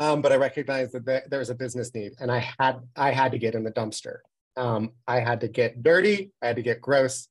um, 0.00 0.22
but 0.22 0.32
I 0.32 0.36
recognized 0.36 0.92
that 0.92 1.30
there 1.30 1.38
was 1.38 1.50
a 1.50 1.54
business 1.54 1.94
need, 1.94 2.12
and 2.20 2.30
I 2.30 2.52
had 2.58 2.80
I 2.94 3.10
had 3.10 3.32
to 3.32 3.38
get 3.38 3.54
in 3.54 3.64
the 3.64 3.72
dumpster. 3.72 4.18
Um, 4.56 4.90
I 5.08 5.20
had 5.20 5.40
to 5.40 5.48
get 5.48 5.82
dirty, 5.82 6.30
I 6.42 6.48
had 6.48 6.56
to 6.56 6.62
get 6.62 6.80
gross, 6.80 7.28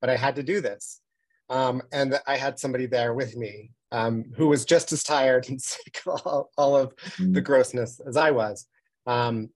but 0.00 0.10
I 0.10 0.16
had 0.16 0.36
to 0.36 0.42
do 0.42 0.60
this, 0.60 1.00
um, 1.48 1.82
and 1.92 2.18
I 2.26 2.36
had 2.36 2.58
somebody 2.58 2.86
there 2.86 3.14
with 3.14 3.36
me 3.36 3.70
um, 3.92 4.24
who 4.36 4.48
was 4.48 4.64
just 4.64 4.92
as 4.92 5.04
tired 5.04 5.48
and 5.48 5.62
sick 5.62 6.02
of 6.06 6.20
all, 6.24 6.50
all 6.58 6.76
of 6.76 6.94
the 7.18 7.22
mm-hmm. 7.22 7.38
grossness 7.40 8.00
as 8.06 8.16
I 8.16 8.32
was, 8.32 8.66
um, 9.06 9.50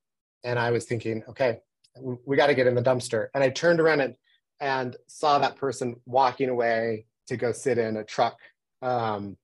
and 0.45 0.59
I 0.59 0.71
was 0.71 0.85
thinking, 0.85 1.25
okay, 1.29 1.59
we, 1.99 2.37
got 2.37 2.49
to 2.49 2.55
get 2.55 2.67
in 2.67 2.75
the 2.75 2.83
dumpster, 2.83 3.29
and 3.35 3.43
I 3.43 3.51
turned 3.51 3.81
around 3.81 4.01
and 4.01 4.15
and 4.61 4.97
saw 5.07 5.39
that 5.39 5.57
person 5.57 5.97
walking 6.05 6.51
away 6.51 7.07
to 7.29 7.37
go 7.37 7.51
sit 7.53 7.79
in 7.79 7.97
a 7.97 8.05
truck. 8.05 8.39
Um, 8.83 9.39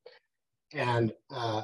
and 0.74 1.12
uh, 1.30 1.62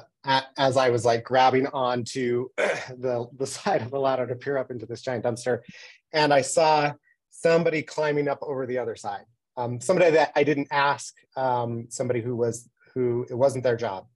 as 0.57 0.77
I 0.77 0.89
was 0.89 1.05
like 1.05 1.23
grabbing 1.23 1.67
onto 1.67 2.49
the, 2.57 3.27
the 3.37 3.45
side 3.45 3.81
of 3.81 3.91
the 3.91 3.99
ladder 3.99 4.25
to 4.25 4.35
peer 4.35 4.57
up 4.57 4.71
into 4.71 4.85
this 4.85 5.01
giant 5.01 5.25
dumpster, 5.25 5.59
and 6.13 6.33
I 6.33 6.41
saw 6.41 6.93
somebody 7.29 7.81
climbing 7.81 8.27
up 8.27 8.39
over 8.41 8.65
the 8.65 8.77
other 8.77 8.95
side. 8.95 9.25
Um, 9.55 9.79
somebody 9.79 10.11
that 10.11 10.31
I 10.35 10.43
didn't 10.43 10.69
ask, 10.71 11.13
um, 11.35 11.85
somebody 11.89 12.21
who 12.21 12.35
was 12.35 12.67
who 12.93 13.25
it 13.29 13.35
wasn't 13.35 13.63
their 13.63 13.75
job, 13.75 14.07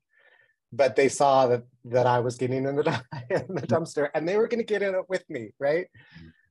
but 0.72 0.96
they 0.96 1.10
saw 1.10 1.48
that 1.48 1.64
that 1.86 2.08
I 2.08 2.20
was 2.20 2.36
getting 2.36 2.66
in 2.66 2.76
the, 2.76 3.04
in 3.30 3.56
the 3.56 3.68
dumpster, 3.68 4.10
and 4.14 4.28
they 4.28 4.38
were 4.38 4.48
going 4.48 4.60
to 4.60 4.66
get 4.66 4.82
in 4.82 4.96
it 4.96 5.10
with 5.10 5.30
me, 5.30 5.50
right? 5.60 5.88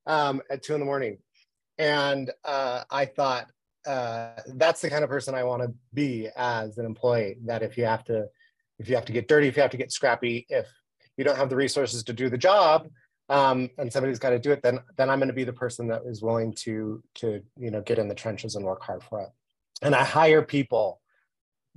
Um, 0.07 0.41
at 0.51 0.63
two 0.63 0.75
in 0.75 0.81
the 0.81 0.87
morning, 0.87 1.19
and 1.79 2.31
uh, 2.45 2.85
I 2.91 3.07
thought, 3.07 3.51
uh, 3.87 4.31
that's 4.55 4.81
the 4.81 4.91
kind 4.91 5.05
of 5.05 5.11
person 5.11 5.35
I 5.35 5.45
want 5.45 5.63
to 5.63 5.73
be 5.95 6.29
as 6.37 6.79
an 6.79 6.87
employee. 6.87 7.37
That 7.45 7.63
if 7.63 7.77
you 7.77 7.85
have 7.85 8.05
to, 8.05 8.27
if 8.79 8.89
you 8.89 8.95
have 8.95 9.05
to 9.07 9.13
get 9.13 9.29
dirty, 9.29 9.49
if 9.49 9.57
you 9.57 9.63
have 9.63 9.71
to 9.73 9.77
get 9.77 9.93
scrappy, 9.93 10.47
if 10.49 10.67
you 11.17 11.25
don't 11.25 11.37
have 11.37 11.51
the 11.51 11.57
resources 11.57 12.03
to 12.05 12.13
do 12.13 12.29
the 12.29 12.39
job, 12.39 12.89
um, 13.29 13.71
and 13.79 13.93
somebody's 13.93 14.19
got 14.19 14.31
to 14.31 14.39
do 14.39 14.53
it, 14.53 14.63
then 14.63 14.81
then 14.97 15.11
I'm 15.11 15.19
going 15.19 15.29
to 15.29 15.35
be 15.35 15.45
the 15.45 15.53
person 15.53 15.89
that 15.89 16.03
is 16.07 16.23
willing 16.23 16.53
to 16.61 17.03
to 17.17 17.43
you 17.59 17.71
know 17.71 17.83
get 17.83 17.99
in 17.99 18.09
the 18.09 18.15
trenches 18.15 18.55
and 18.55 18.65
work 18.65 18.83
hard 18.83 19.03
for 19.03 19.23
it. 19.23 19.29
And 19.83 19.95
I 19.95 20.05
hire 20.05 20.43
people 20.43 21.01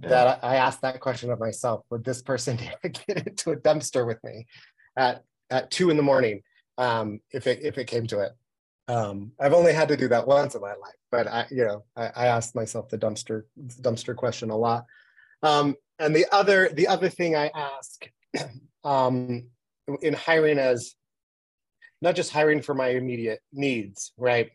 yeah. 0.02 0.10
that 0.10 0.40
I, 0.44 0.54
I 0.54 0.56
ask 0.58 0.82
that 0.82 1.00
question 1.00 1.32
of 1.32 1.40
myself: 1.40 1.84
Would 1.90 2.04
this 2.04 2.22
person 2.22 2.60
get 2.84 3.28
into 3.28 3.52
a 3.52 3.56
dumpster 3.56 4.06
with 4.06 4.24
me 4.24 4.46
at 4.96 5.24
at 5.50 5.72
two 5.72 5.90
in 5.90 5.98
the 5.98 6.04
morning 6.04 6.44
um, 6.80 7.20
if 7.32 7.46
it 7.46 7.60
if 7.62 7.78
it 7.78 7.86
came 7.86 8.08
to 8.08 8.22
it? 8.22 8.32
Um, 8.88 9.34
I've 9.40 9.54
only 9.54 9.74
had 9.74 9.90
to 9.90 9.98
do 9.98 10.08
that 10.08 10.26
once 10.26 10.56
in 10.56 10.62
my 10.62 10.70
life, 10.70 10.98
but 11.12 11.28
I, 11.28 11.46
you 11.52 11.64
know, 11.64 11.84
I, 11.96 12.08
I 12.16 12.28
asked 12.28 12.56
myself 12.56 12.90
the 12.90 12.98
dumpster 12.98 13.44
dumpster 13.82 14.16
question 14.16 14.50
a 14.50 14.58
lot. 14.58 14.86
Um, 15.44 15.76
and 16.00 16.16
the 16.16 16.26
other 16.32 16.70
the 16.70 16.88
other 16.88 17.10
thing 17.10 17.36
I 17.36 17.52
ask 17.54 18.10
um, 18.84 19.50
in 20.02 20.14
hiring 20.14 20.58
as 20.58 20.96
not 22.02 22.16
just 22.16 22.32
hiring 22.32 22.62
for 22.62 22.74
my 22.74 22.90
immediate 22.90 23.42
needs, 23.54 24.14
right? 24.18 24.50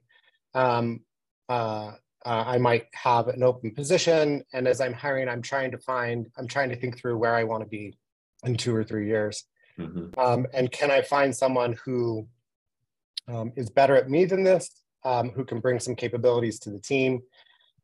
Um, 0.55 1.01
uh, 1.49 1.93
uh, 2.25 2.45
I 2.47 2.59
might 2.59 2.87
have 2.95 3.29
an 3.29 3.43
open 3.43 3.73
position. 3.73 4.43
And 4.53 4.67
as 4.67 4.81
I'm 4.81 4.95
hiring, 4.95 5.29
I'm 5.29 5.43
trying 5.43 5.71
to 5.73 5.79
find, 5.79 6.27
I'm 6.39 6.49
trying 6.49 6.71
to 6.71 6.77
think 6.77 6.99
through 6.99 7.19
where 7.19 7.35
I 7.35 7.45
want 7.45 7.63
to 7.63 7.69
be 7.69 7.99
in 8.45 8.57
two 8.57 8.75
or 8.75 8.83
three 8.83 9.09
years. 9.09 9.45
Mm-hmm. 9.79 10.19
Um, 10.19 10.47
and 10.53 10.71
can 10.71 10.91
I 10.91 11.03
find 11.03 11.35
someone 11.35 11.77
who 11.85 12.27
um, 13.29 13.53
is 13.57 13.71
better 13.71 13.97
at 13.97 14.11
me 14.11 14.25
than 14.25 14.45
this, 14.45 14.71
um, 15.05 15.31
who 15.31 15.45
can 15.45 15.61
bring 15.61 15.81
some 15.81 15.95
capabilities 15.95 16.59
to 16.61 16.71
the 16.71 16.79
team, 16.79 17.23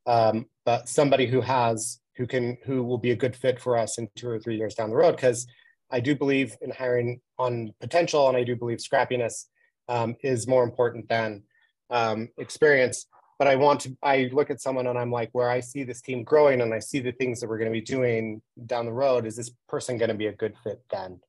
um, 0.06 0.46
but 0.64 0.88
somebody 0.88 1.26
who 1.26 1.40
has, 1.40 2.00
who 2.16 2.26
can, 2.26 2.58
who 2.64 2.82
will 2.82 2.98
be 2.98 3.10
a 3.10 3.16
good 3.16 3.34
fit 3.34 3.60
for 3.60 3.76
us 3.76 3.98
in 3.98 4.08
two 4.16 4.28
or 4.28 4.38
three 4.38 4.56
years 4.56 4.74
down 4.74 4.90
the 4.90 4.96
road? 4.96 5.16
Because 5.16 5.46
I 5.90 6.00
do 6.00 6.14
believe 6.14 6.56
in 6.60 6.70
hiring 6.70 7.20
on 7.38 7.74
potential, 7.80 8.28
and 8.28 8.36
I 8.36 8.44
do 8.44 8.54
believe 8.54 8.78
scrappiness 8.78 9.46
um, 9.88 10.14
is 10.22 10.46
more 10.46 10.62
important 10.62 11.08
than 11.08 11.42
um, 11.90 12.28
experience 12.38 13.06
but 13.40 13.48
I 13.48 13.56
want 13.56 13.80
to, 13.80 13.96
I 14.02 14.28
look 14.34 14.50
at 14.50 14.60
someone 14.60 14.86
and 14.86 14.98
I'm 14.98 15.10
like, 15.10 15.30
where 15.32 15.48
I 15.48 15.60
see 15.60 15.82
this 15.82 16.02
team 16.02 16.24
growing 16.24 16.60
and 16.60 16.74
I 16.74 16.78
see 16.78 17.00
the 17.00 17.12
things 17.12 17.40
that 17.40 17.48
we're 17.48 17.56
going 17.56 17.72
to 17.72 17.72
be 17.72 17.80
doing 17.80 18.42
down 18.66 18.84
the 18.84 18.92
road, 18.92 19.24
is 19.24 19.34
this 19.34 19.50
person 19.66 19.96
going 19.96 20.10
to 20.10 20.14
be 20.14 20.26
a 20.26 20.32
good 20.34 20.52
fit 20.62 20.82
then? 20.90 21.20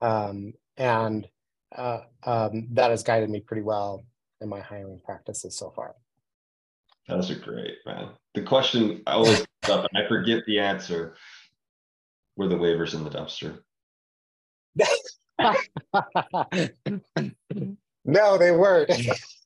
Um, 0.00 0.54
and 0.76 1.26
uh, 1.76 2.00
um, 2.24 2.68
that 2.72 2.90
has 2.90 3.02
guided 3.02 3.30
me 3.30 3.40
pretty 3.40 3.62
well 3.62 4.04
in 4.40 4.48
my 4.48 4.60
hiring 4.60 5.00
practices 5.04 5.56
so 5.56 5.70
far. 5.70 5.94
Those 7.08 7.30
are 7.30 7.38
great, 7.38 7.74
man. 7.84 8.10
The 8.34 8.42
question 8.42 9.02
I 9.06 9.12
always 9.12 9.40
up 9.70 9.86
and 9.92 10.04
I 10.04 10.08
forget 10.08 10.44
the 10.46 10.58
answer. 10.58 11.16
Were 12.36 12.48
the 12.48 12.56
waivers 12.56 12.94
in 12.94 13.04
the 13.04 13.10
dumpster? 13.10 13.60
no, 18.04 18.38
they 18.38 18.50
weren't. 18.50 18.90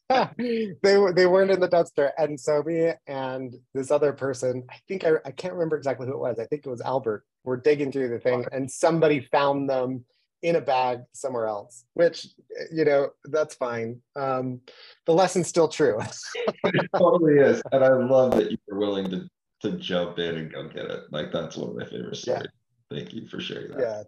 they 0.38 0.96
were 0.96 1.12
they 1.12 1.26
weren't 1.26 1.50
in 1.50 1.60
the 1.60 1.68
dumpster, 1.68 2.12
and 2.16 2.40
so 2.40 2.62
me 2.62 2.92
and 3.06 3.54
this 3.74 3.90
other 3.90 4.14
person, 4.14 4.64
I 4.70 4.76
think 4.88 5.04
I, 5.04 5.16
I 5.26 5.32
can't 5.32 5.52
remember 5.52 5.76
exactly 5.76 6.06
who 6.06 6.14
it 6.14 6.18
was. 6.18 6.38
I 6.38 6.46
think 6.46 6.64
it 6.64 6.70
was 6.70 6.80
Albert. 6.80 7.26
We're 7.44 7.58
digging 7.58 7.92
through 7.92 8.08
the 8.08 8.18
thing, 8.18 8.46
and 8.52 8.70
somebody 8.70 9.28
found 9.30 9.68
them 9.68 10.06
in 10.42 10.56
a 10.56 10.60
bag 10.60 11.00
somewhere 11.12 11.46
else. 11.46 11.84
Which 11.94 12.26
you 12.72 12.84
know 12.84 13.10
that's 13.24 13.54
fine. 13.54 14.00
Um, 14.16 14.60
the 15.06 15.12
lesson's 15.12 15.48
still 15.48 15.68
true. 15.68 15.98
it 16.64 16.90
totally 16.96 17.38
is, 17.38 17.62
and 17.72 17.84
I 17.84 17.88
love 17.88 18.36
that 18.36 18.50
you 18.50 18.58
were 18.68 18.78
willing 18.78 19.10
to 19.10 19.28
to 19.62 19.72
jump 19.72 20.18
in 20.18 20.36
and 20.36 20.52
go 20.52 20.68
get 20.68 20.86
it. 20.86 21.04
Like 21.10 21.32
that's 21.32 21.56
one 21.56 21.70
of 21.70 21.76
my 21.76 21.84
favorite 21.84 22.16
stories. 22.16 22.46
Yeah. 22.90 22.96
Thank 22.96 23.12
you 23.12 23.26
for 23.26 23.40
sharing 23.40 23.72
that. 23.72 24.06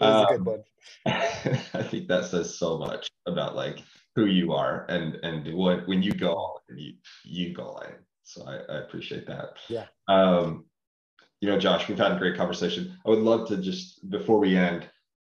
Yeah, 0.00 0.06
um, 0.06 0.24
a 0.24 0.26
good 0.28 0.38
um, 0.40 0.44
one. 0.44 0.64
I 1.06 1.82
think 1.82 2.08
that 2.08 2.24
says 2.24 2.58
so 2.58 2.78
much 2.78 3.10
about 3.26 3.54
like 3.54 3.82
who 4.14 4.26
you 4.26 4.52
are 4.52 4.86
and 4.88 5.16
and 5.22 5.54
what 5.54 5.86
when 5.88 6.02
you 6.02 6.12
go 6.12 6.60
in, 6.68 6.78
you 6.78 6.92
you 7.24 7.54
go 7.54 7.80
in. 7.84 7.94
So 8.24 8.46
I, 8.46 8.72
I 8.72 8.78
appreciate 8.78 9.26
that. 9.26 9.54
Yeah. 9.68 9.86
Um, 10.08 10.66
you 11.40 11.48
know, 11.48 11.58
Josh, 11.58 11.88
we've 11.88 11.98
had 11.98 12.12
a 12.12 12.18
great 12.18 12.36
conversation. 12.36 12.96
I 13.04 13.10
would 13.10 13.18
love 13.18 13.48
to 13.48 13.56
just 13.56 14.08
before 14.10 14.38
we 14.38 14.56
end, 14.56 14.88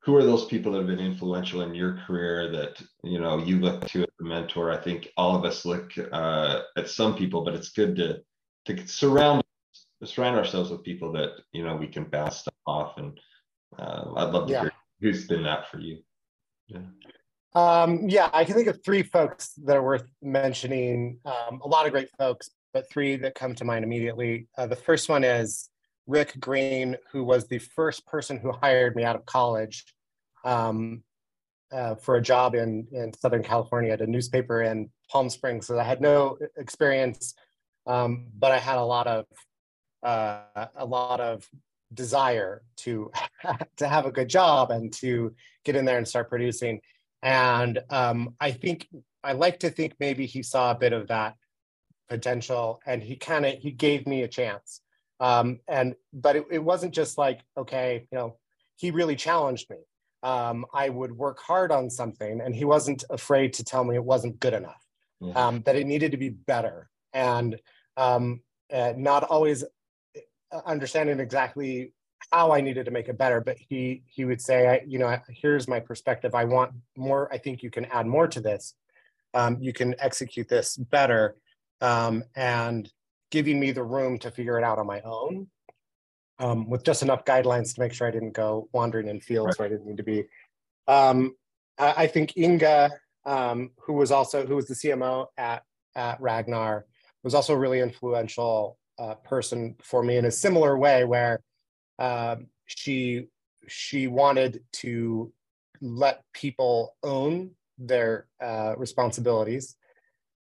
who 0.05 0.15
are 0.15 0.23
those 0.23 0.45
people 0.45 0.73
that 0.73 0.79
have 0.79 0.87
been 0.87 1.01
influential 1.01 1.63
in 1.63 1.75
your 1.75 1.99
career 2.07 2.51
that 2.51 2.81
you 3.03 3.19
know 3.19 3.39
you 3.39 3.59
look 3.59 3.87
to 3.89 4.03
as 4.03 4.09
a 4.21 4.25
mentor? 4.25 4.71
I 4.71 4.77
think 4.77 5.09
all 5.17 5.35
of 5.35 5.45
us 5.45 5.65
look 5.65 5.93
uh, 6.13 6.61
at 6.77 6.91
some 6.91 7.17
people, 7.17 7.43
but 7.43 7.55
it's 7.55 7.71
good 7.71 7.97
to 7.97 8.21
to 8.67 8.87
surround 8.87 9.43
surround 10.05 10.37
ourselves 10.37 10.71
with 10.71 10.83
people 10.83 11.11
that 11.13 11.31
you 11.53 11.65
know 11.65 11.75
we 11.77 11.87
can 11.87 12.05
bounce 12.05 12.39
stuff 12.39 12.55
off. 12.67 12.99
And 12.99 13.19
uh, 13.79 14.13
I'd 14.17 14.33
love 14.33 14.47
to 14.49 14.53
yeah. 14.53 14.61
hear 14.63 14.73
who's 15.01 15.27
been 15.27 15.43
that 15.45 15.71
for 15.71 15.81
you. 15.81 15.99
Yeah. 16.67 16.81
Um, 17.55 18.09
yeah, 18.09 18.29
I 18.33 18.45
can 18.45 18.55
think 18.55 18.69
of 18.69 18.85
three 18.85 19.03
folks 19.03 19.53
that 19.65 19.77
are 19.77 19.83
worth 19.83 20.11
mentioning. 20.21 21.19
Um, 21.25 21.61
a 21.63 21.69
lot 21.69 21.87
of 21.87 21.93
great 21.93 22.09
folks, 22.19 22.51
but 22.75 22.91
three 22.91 23.17
that 23.17 23.35
come 23.35 23.55
to 23.55 23.65
mind 23.65 23.85
immediately. 23.85 24.49
Uh, 24.59 24.67
the 24.67 24.77
first 24.77 25.09
one 25.09 25.25
is 25.25 25.71
Rick 26.07 26.39
Green, 26.41 26.97
who 27.11 27.25
was 27.25 27.47
the 27.47 27.59
first 27.59 28.07
person 28.07 28.39
who 28.39 28.53
hired 28.53 28.95
me 28.97 29.05
out 29.05 29.17
of 29.17 29.25
college 29.27 29.85
um, 30.45 31.03
uh, 31.73 31.95
for 31.95 32.17
a 32.17 32.23
job 32.23 32.55
in, 32.55 32.87
in 32.93 33.13
Southern 33.15 33.43
California 33.43 33.93
at 33.93 34.01
a 34.01 34.07
newspaper 34.07 34.63
in 34.63 34.91
Palm 35.11 35.31
Springs. 35.31 35.67
So 35.67 35.79
I 35.79 35.83
had 35.83 36.01
no 36.01 36.39
experience, 36.57 37.35
um, 37.87 38.27
but 38.39 38.53
I 38.53 38.59
had 38.59 38.79
a 38.79 38.85
lot 38.85 39.07
of 39.07 39.27
uh, 40.03 40.67
a 40.77 40.85
lot 40.85 41.21
of 41.21 41.49
desire 41.95 42.63
to 42.77 43.11
to 43.77 43.89
have 43.89 44.07
a 44.07 44.13
good 44.13 44.29
job 44.29 44.71
and 44.71 44.93
to 44.93 45.35
get 45.65 45.77
in 45.77 45.85
there 45.85 45.99
and 45.99 46.07
start 46.07 46.29
producing. 46.29 46.81
And 47.23 47.81
um, 47.91 48.35
I 48.41 48.53
think 48.53 48.89
I 49.23 49.33
like 49.33 49.61
to 49.61 49.71
think 49.71 49.95
maybe 49.99 50.27
he 50.27 50.43
saw 50.43 50.71
a 50.71 50.79
bit 50.79 50.93
of 50.93 51.09
that 51.09 51.37
potential 52.09 52.81
and 52.87 53.03
he 53.03 53.17
kind 53.17 53.47
of 53.47 53.55
he 53.55 53.71
gave 53.71 54.07
me 54.07 54.23
a 54.23 54.29
chance. 54.29 54.81
Um, 55.21 55.61
and 55.69 55.95
but 56.13 56.37
it, 56.37 56.47
it, 56.51 56.59
wasn't 56.59 56.93
just 56.93 57.17
like, 57.19 57.41
okay, 57.57 58.07
you 58.11 58.19
know, 58.19 58.37
he 58.77 58.91
really 58.91 59.17
challenged 59.17 59.71
me. 59.71 59.77
Um, 60.23 60.67
I 60.73 60.89
would 60.89 61.13
work 61.13 61.39
hard 61.41 61.71
on 61.71 61.91
something 61.91 62.41
and 62.41 62.55
he 62.55 62.65
wasn't 62.65 63.05
afraid 63.11 63.53
to 63.55 63.65
tell 63.65 63.85
me 63.85 63.95
it 63.95 64.05
wasn't 64.05 64.41
good 64.41 64.55
enough, 64.55 64.83
yeah. 65.21 65.33
Um, 65.35 65.63
that 65.67 65.77
it 65.77 65.87
needed 65.87 66.13
to 66.13 66.17
be 66.17 66.31
better. 66.31 66.89
And 67.13 67.61
um, 67.97 68.41
uh, 68.73 68.95
not 68.97 69.25
always 69.25 69.63
uh, 70.17 70.61
understanding 70.67 71.21
exactly 71.21 71.93
how 72.33 72.53
I 72.53 72.61
needed 72.61 72.87
to 72.87 72.91
make 72.91 73.09
it 73.09 73.19
better. 73.19 73.41
But 73.41 73.57
he 73.59 74.03
he 74.07 74.25
would 74.25 74.41
say, 74.41 74.67
I, 74.67 74.83
you 74.87 74.99
know, 74.99 75.17
here's 75.29 75.69
my 75.69 75.81
perspective. 75.81 76.35
I 76.35 76.45
want 76.45 76.73
more. 76.97 77.33
I 77.33 77.39
think 77.39 77.63
you 77.63 77.71
can 77.71 77.85
add 77.87 78.07
more 78.07 78.27
to 78.29 78.41
this. 78.41 78.75
Um, 79.35 79.59
you 79.61 79.73
can 79.73 79.95
execute 79.99 80.49
this 80.49 80.77
better, 80.77 81.37
um, 81.81 82.25
and 82.37 82.91
giving 83.31 83.59
me 83.59 83.73
the 83.73 83.83
room 83.83 84.19
to 84.19 84.31
figure 84.31 84.59
it 84.59 84.65
out 84.65 84.79
on 84.79 84.87
my 84.87 85.01
own, 85.01 85.49
um, 86.39 86.69
with 86.69 86.85
just 86.85 87.03
enough 87.03 87.25
guidelines 87.25 87.75
to 87.75 87.81
make 87.81 87.93
sure 87.93 88.07
I 88.07 88.11
didn't 88.11 88.33
go 88.33 88.69
wandering 88.73 89.09
in 89.09 89.21
fields 89.21 89.59
right. 89.59 89.59
where 89.59 89.67
I 89.67 89.71
didn't 89.71 89.87
need 89.87 89.97
to 89.99 90.03
be. 90.03 90.25
Um, 90.87 91.35
I, 91.79 91.95
I, 91.97 92.07
think 92.07 92.37
Inga, 92.37 92.91
um, 93.25 93.71
who 93.79 93.95
was 93.95 94.11
also 94.11 94.47
who 94.47 94.57
was 94.57 94.67
the 94.67 94.75
CMO 94.75 95.27
at 95.37 95.63
at 95.95 96.21
Ragnar, 96.21 96.87
was 97.23 97.35
also 97.35 97.55
a 97.55 97.59
really 97.59 97.81
influential 97.81 98.79
uh, 98.99 99.15
person 99.15 99.77
for 99.83 100.03
me 100.03 100.17
in 100.17 100.27
a 100.27 100.31
similar 100.31 100.77
way, 100.77 101.05
where 101.05 101.41
um, 101.99 102.49
she 102.67 103.29
she 103.67 104.07
wanted 104.07 104.63
to 104.73 105.33
let 105.81 106.23
people 106.33 106.97
own 107.03 107.51
their 107.79 108.27
uh, 108.41 108.75
responsibilities 108.77 109.77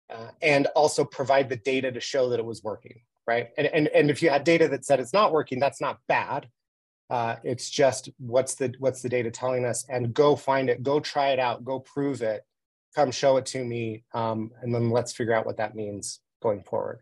uh, 0.10 0.30
and 0.42 0.68
also 0.68 1.04
provide 1.04 1.50
the 1.50 1.58
data 1.58 1.92
to 1.92 2.00
show 2.00 2.30
that 2.30 2.40
it 2.40 2.46
was 2.46 2.64
working 2.64 3.02
right 3.28 3.50
and, 3.58 3.68
and 3.68 3.88
and 3.90 4.10
if 4.10 4.22
you 4.22 4.30
had 4.30 4.44
data 4.44 4.68
that 4.68 4.86
said 4.86 5.00
it's 5.00 5.14
not 5.14 5.32
working 5.32 5.60
that's 5.60 5.82
not 5.82 6.00
bad 6.08 6.48
uh, 7.10 7.36
it's 7.44 7.70
just 7.70 8.10
what's 8.20 8.56
the 8.56 8.74
what's 8.80 9.02
the 9.02 9.10
data 9.10 9.32
telling 9.32 9.66
us 9.66 9.86
and 9.90 10.14
go 10.14 10.36
find 10.36 10.70
it 10.70 10.84
go 10.84 11.00
try 11.00 11.30
it 11.30 11.40
out 11.40 11.66
go 11.66 11.80
prove 11.80 12.22
it 12.22 12.44
come 12.96 13.12
show 13.12 13.38
it 13.38 13.46
to 13.46 13.64
me 13.64 14.04
um, 14.14 14.52
and 14.62 14.74
then 14.74 14.90
let's 14.90 15.14
figure 15.14 15.34
out 15.34 15.46
what 15.46 15.58
that 15.58 15.76
means 15.76 16.20
going 16.42 16.62
forward 16.64 17.02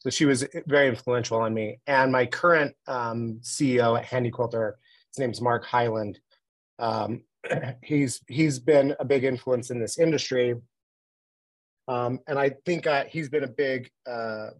so 0.00 0.10
she 0.10 0.24
was 0.24 0.46
very 0.66 0.88
influential 0.88 1.38
on 1.38 1.52
me. 1.52 1.80
And 1.86 2.12
my 2.12 2.26
current 2.26 2.74
um, 2.86 3.40
CEO 3.42 3.98
at 3.98 4.04
Handi 4.04 4.30
Quilter, 4.30 4.78
his 5.12 5.18
name's 5.18 5.40
Mark 5.40 5.64
Highland. 5.64 6.20
Um, 6.78 7.24
he's 7.82 8.20
he's 8.28 8.58
been 8.58 8.94
a 9.00 9.04
big 9.04 9.24
influence 9.24 9.70
in 9.70 9.80
this 9.80 9.98
industry, 9.98 10.54
um, 11.88 12.20
and 12.26 12.38
I 12.38 12.50
think 12.64 12.86
uh, 12.86 13.04
he's 13.08 13.28
been 13.28 13.44
a 13.44 13.48
big 13.48 13.90
uh, 14.06 14.50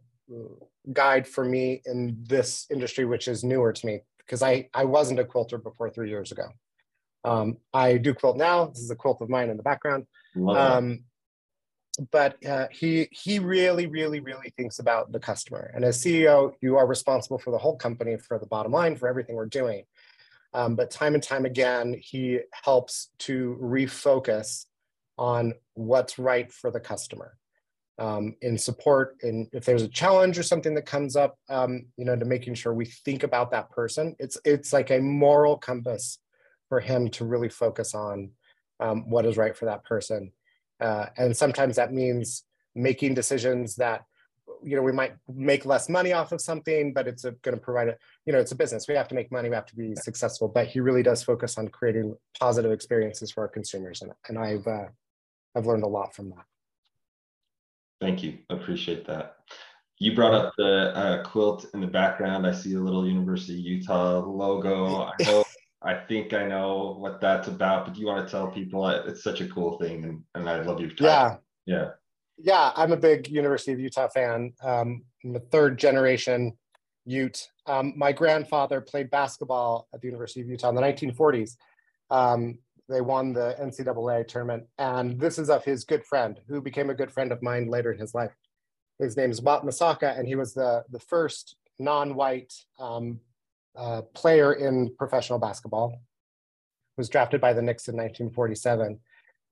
guide 0.92 1.28
for 1.28 1.44
me 1.44 1.82
in 1.84 2.16
this 2.26 2.66
industry, 2.70 3.04
which 3.04 3.28
is 3.28 3.44
newer 3.44 3.72
to 3.72 3.86
me 3.86 4.00
because 4.18 4.42
I 4.42 4.68
I 4.74 4.84
wasn't 4.84 5.20
a 5.20 5.24
quilter 5.24 5.58
before 5.58 5.90
three 5.90 6.08
years 6.08 6.32
ago. 6.32 6.48
Um, 7.24 7.58
I 7.74 7.98
do 7.98 8.14
quilt 8.14 8.36
now. 8.36 8.66
This 8.66 8.80
is 8.80 8.90
a 8.90 8.96
quilt 8.96 9.20
of 9.20 9.28
mine 9.28 9.50
in 9.50 9.56
the 9.56 9.62
background. 9.62 10.06
Um, 10.56 11.04
but 12.12 12.44
uh, 12.46 12.68
he 12.70 13.08
he 13.10 13.38
really 13.38 13.86
really 13.86 14.20
really 14.20 14.52
thinks 14.56 14.78
about 14.78 15.10
the 15.10 15.18
customer 15.18 15.70
and 15.74 15.84
as 15.84 16.02
ceo 16.02 16.52
you 16.60 16.76
are 16.76 16.86
responsible 16.86 17.38
for 17.38 17.50
the 17.50 17.58
whole 17.58 17.76
company 17.76 18.16
for 18.16 18.38
the 18.38 18.46
bottom 18.46 18.72
line 18.72 18.96
for 18.96 19.08
everything 19.08 19.34
we're 19.34 19.46
doing 19.46 19.82
um, 20.54 20.76
but 20.76 20.90
time 20.90 21.14
and 21.14 21.22
time 21.22 21.44
again 21.44 21.96
he 22.00 22.38
helps 22.52 23.10
to 23.18 23.58
refocus 23.60 24.66
on 25.18 25.54
what's 25.74 26.18
right 26.18 26.52
for 26.52 26.70
the 26.70 26.80
customer. 26.80 27.36
Um, 28.00 28.36
in 28.42 28.56
support 28.58 29.16
in 29.24 29.48
if 29.52 29.64
there's 29.64 29.82
a 29.82 29.88
challenge 29.88 30.38
or 30.38 30.44
something 30.44 30.72
that 30.76 30.86
comes 30.86 31.16
up 31.16 31.36
um, 31.48 31.86
you 31.96 32.04
know 32.04 32.14
to 32.14 32.24
making 32.24 32.54
sure 32.54 32.72
we 32.72 32.84
think 32.84 33.24
about 33.24 33.50
that 33.50 33.70
person 33.70 34.14
it's 34.20 34.38
it's 34.44 34.72
like 34.72 34.92
a 34.92 35.00
moral 35.00 35.56
compass 35.56 36.20
for 36.68 36.80
him 36.80 37.08
to 37.10 37.24
really 37.24 37.48
focus 37.48 37.94
on 37.94 38.30
um, 38.80 39.08
what 39.08 39.26
is 39.26 39.36
right 39.36 39.56
for 39.56 39.66
that 39.66 39.84
person. 39.84 40.32
Uh, 40.80 41.06
and 41.16 41.36
sometimes 41.36 41.76
that 41.76 41.92
means 41.92 42.44
making 42.74 43.14
decisions 43.14 43.76
that 43.76 44.04
you 44.62 44.76
know 44.76 44.82
we 44.82 44.92
might 44.92 45.14
make 45.32 45.64
less 45.64 45.88
money 45.88 46.12
off 46.12 46.32
of 46.32 46.40
something 46.40 46.92
but 46.92 47.06
it's 47.06 47.22
going 47.22 47.56
to 47.56 47.56
provide 47.56 47.88
a 47.88 47.96
you 48.26 48.32
know 48.32 48.38
it's 48.40 48.52
a 48.52 48.56
business. 48.56 48.88
We 48.88 48.94
have 48.94 49.08
to 49.08 49.14
make 49.14 49.30
money 49.32 49.48
we 49.48 49.54
have 49.54 49.66
to 49.66 49.76
be 49.76 49.94
successful 49.96 50.48
but 50.48 50.66
he 50.66 50.80
really 50.80 51.02
does 51.02 51.22
focus 51.22 51.58
on 51.58 51.68
creating 51.68 52.16
positive 52.38 52.72
experiences 52.72 53.30
for 53.30 53.42
our 53.42 53.48
consumers. 53.48 54.02
And, 54.02 54.12
and 54.28 54.38
i've 54.38 54.66
uh, 54.66 54.86
i've 55.58 55.66
learned 55.66 55.84
a 55.84 55.88
lot 55.88 56.14
from 56.14 56.30
that 56.30 56.44
thank 58.00 58.22
you 58.22 58.38
appreciate 58.48 59.06
that 59.06 59.36
you 60.00 60.14
brought 60.14 60.34
up 60.34 60.54
the 60.56 60.92
uh, 60.94 61.22
quilt 61.24 61.66
in 61.74 61.80
the 61.80 61.86
background. 61.86 62.46
I 62.46 62.52
see 62.52 62.74
a 62.74 62.80
little 62.80 63.06
University 63.06 63.54
of 63.54 63.64
Utah 63.64 64.20
logo. 64.20 65.02
I 65.02 65.12
know, 65.24 65.44
I 65.82 65.94
think 65.94 66.32
I 66.32 66.46
know 66.46 66.96
what 66.98 67.20
that's 67.20 67.48
about, 67.48 67.84
but 67.84 67.94
do 67.94 68.00
you 68.00 68.06
want 68.06 68.24
to 68.26 68.30
tell 68.30 68.48
people 68.48 68.88
it's 68.88 69.22
such 69.22 69.40
a 69.40 69.48
cool 69.48 69.78
thing 69.78 70.04
and, 70.04 70.22
and 70.34 70.48
I 70.48 70.62
love 70.62 70.80
you. 70.80 70.90
Yeah. 71.00 71.36
Yeah. 71.66 71.90
Yeah. 72.36 72.72
I'm 72.76 72.92
a 72.92 72.96
big 72.96 73.28
University 73.28 73.72
of 73.72 73.80
Utah 73.80 74.08
fan. 74.08 74.52
Um, 74.62 75.04
I'm 75.24 75.36
a 75.36 75.40
third 75.40 75.78
generation 75.78 76.56
Ute. 77.04 77.48
Um, 77.66 77.94
my 77.96 78.12
grandfather 78.12 78.80
played 78.80 79.10
basketball 79.10 79.88
at 79.94 80.00
the 80.00 80.06
University 80.06 80.42
of 80.42 80.48
Utah 80.48 80.68
in 80.68 80.74
the 80.74 80.82
1940s. 80.82 81.56
Um, 82.10 82.58
they 82.88 83.00
won 83.00 83.32
the 83.32 83.54
NCAA 83.60 84.26
tournament, 84.26 84.64
and 84.78 85.20
this 85.20 85.38
is 85.38 85.50
of 85.50 85.64
his 85.64 85.84
good 85.84 86.04
friend, 86.04 86.40
who 86.48 86.60
became 86.60 86.90
a 86.90 86.94
good 86.94 87.10
friend 87.10 87.32
of 87.32 87.42
mine 87.42 87.68
later 87.68 87.92
in 87.92 87.98
his 87.98 88.14
life. 88.14 88.32
His 88.98 89.16
name 89.16 89.30
is 89.30 89.42
Wat 89.42 89.64
Misaka, 89.64 90.18
and 90.18 90.26
he 90.26 90.34
was 90.34 90.54
the, 90.54 90.84
the 90.90 90.98
first 90.98 91.56
non-white 91.78 92.52
um, 92.78 93.20
uh, 93.76 94.02
player 94.14 94.54
in 94.54 94.94
professional 94.96 95.38
basketball. 95.38 96.00
Was 96.96 97.08
drafted 97.08 97.40
by 97.40 97.52
the 97.52 97.62
Knicks 97.62 97.86
in 97.88 97.94
1947, 97.94 98.98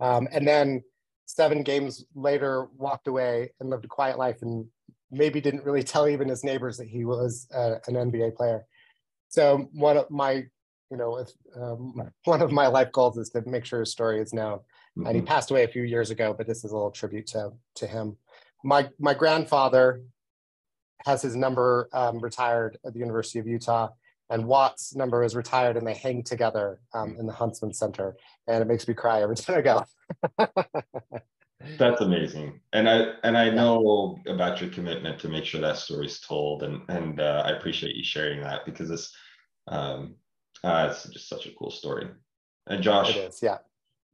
um, 0.01 0.27
and 0.33 0.49
then 0.49 0.83
seven 1.27 1.63
games 1.63 2.05
later 2.15 2.67
walked 2.77 3.07
away 3.07 3.53
and 3.61 3.71
lived 3.71 3.85
a 3.85 3.89
quiet 3.89 4.19
life, 4.19 4.43
and 4.43 4.67
maybe 5.11 5.41
didn't 5.41 5.65
really 5.65 5.83
tell 5.85 6.09
even 6.09 6.29
his 6.29 6.43
neighbors 6.43 6.79
that 6.79 6.89
he 6.89 7.05
was 7.05 7.47
uh, 7.55 7.77
an 7.87 7.95
NBA 7.95 8.35
player. 8.35 8.65
So 9.29 9.69
one 9.73 9.99
of 9.99 10.11
my 10.11 10.47
you 10.91 10.97
know, 10.97 11.17
if, 11.19 11.31
um, 11.61 12.11
one 12.25 12.43
of 12.43 12.53
my 12.53 12.67
life 12.67 12.93
goals 12.93 13.19
is 13.19 13.31
to 13.31 13.43
make 13.47 13.65
sure 13.65 13.81
his 13.81 13.93
story 13.93 14.21
is 14.21 14.33
known. 14.33 14.59
Mm-hmm. 14.59 15.07
And 15.07 15.15
he 15.15 15.21
mm-hmm. 15.21 15.29
passed 15.29 15.51
away 15.51 15.65
a 15.65 15.69
few 15.69 15.83
years 15.83 16.11
ago, 16.11 16.35
but 16.37 16.47
this 16.47 16.65
is 16.65 16.73
a 16.73 16.75
little 16.75 16.91
tribute 16.91 17.27
to 17.29 17.53
to 17.77 17.87
him. 17.87 18.17
My 18.65 18.89
my 18.99 19.15
grandfather 19.15 20.03
has 21.05 21.23
his 21.23 21.37
number 21.37 21.89
um, 21.93 22.21
retired 22.21 22.79
at 22.85 22.93
the 22.93 22.99
University 22.99 23.39
of 23.39 23.47
Utah, 23.47 23.91
and 24.31 24.47
Wat's 24.47 24.95
number 24.97 25.23
is 25.23 25.37
retired, 25.37 25.77
and 25.77 25.87
they 25.87 25.95
hang 25.95 26.23
together 26.23 26.81
um, 26.95 27.17
in 27.19 27.27
the 27.27 27.33
Huntsman 27.33 27.75
Center, 27.75 28.17
and 28.49 28.63
it 28.63 28.67
makes 28.67 28.89
me 28.89 28.95
cry 28.95 29.23
every 29.23 29.37
time 29.37 29.59
I 29.59 29.61
go. 29.61 29.85
That's 31.79 32.01
amazing, 32.01 32.61
and 32.73 32.89
I 32.89 33.13
and 33.23 33.37
I 33.37 33.51
know 33.51 34.19
about 34.27 34.61
your 34.61 34.71
commitment 34.71 35.21
to 35.21 35.29
make 35.29 35.45
sure 35.45 35.61
that 35.61 35.77
story's 35.77 36.21
told, 36.21 36.63
and 36.63 36.83
and 36.89 37.21
uh, 37.21 37.43
I 37.45 37.51
appreciate 37.51 37.97
you 37.97 38.05
sharing 38.05 38.41
that 38.41 38.65
because 38.65 38.91
it's 38.91 39.15
um, 39.69 40.15
uh, 40.65 40.89
it's 40.91 41.05
just 41.05 41.29
such 41.29 41.47
a 41.47 41.53
cool 41.59 41.71
story. 41.71 42.09
And 42.67 42.83
Josh, 42.83 43.17
is, 43.17 43.43
yeah. 43.43 43.59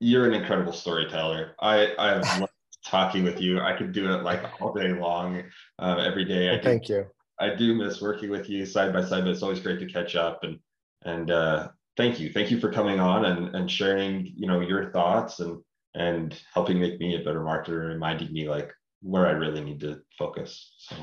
You're 0.01 0.27
an 0.27 0.35
incredible 0.35 0.73
storyteller. 0.73 1.55
I 1.61 1.95
I 1.99 2.15
love 2.39 2.51
talking 2.85 3.25
with 3.25 3.41
you. 3.41 3.61
I 3.61 3.77
could 3.77 3.93
do 3.93 4.13
it 4.13 4.23
like 4.23 4.43
all 4.61 4.73
day 4.73 4.93
long, 4.93 5.43
um, 5.79 6.01
every 6.01 6.25
day. 6.25 6.51
Well, 6.51 6.61
thank 6.63 6.89
you. 6.89 7.07
I 7.41 7.55
do 7.55 7.75
miss 7.75 8.01
working 8.01 8.31
with 8.31 8.49
you 8.49 8.67
side 8.67 8.93
by 8.93 9.05
side, 9.05 9.25
but 9.25 9.31
it's 9.31 9.43
always 9.43 9.61
great 9.61 9.81
to 9.81 9.87
catch 9.87 10.15
up 10.17 10.45
and 10.45 10.59
and 11.05 11.31
uh, 11.31 11.69
thank 11.97 12.21
you, 12.21 12.33
thank 12.33 12.51
you 12.51 12.61
for 12.61 12.71
coming 12.71 13.01
on 13.01 13.25
and 13.25 13.55
and 13.55 13.71
sharing 13.71 14.33
you 14.37 14.47
know 14.47 14.61
your 14.61 14.91
thoughts 14.93 15.41
and 15.41 15.61
and 15.95 16.41
helping 16.55 16.81
make 16.81 16.99
me 17.01 17.17
a 17.17 17.25
better 17.25 17.41
marketer, 17.41 17.81
and 17.81 17.89
reminding 17.89 18.33
me 18.33 18.49
like 18.49 18.73
where 19.03 19.27
I 19.27 19.33
really 19.33 19.63
need 19.63 19.81
to 19.81 20.01
focus. 20.19 20.75
So. 20.79 20.97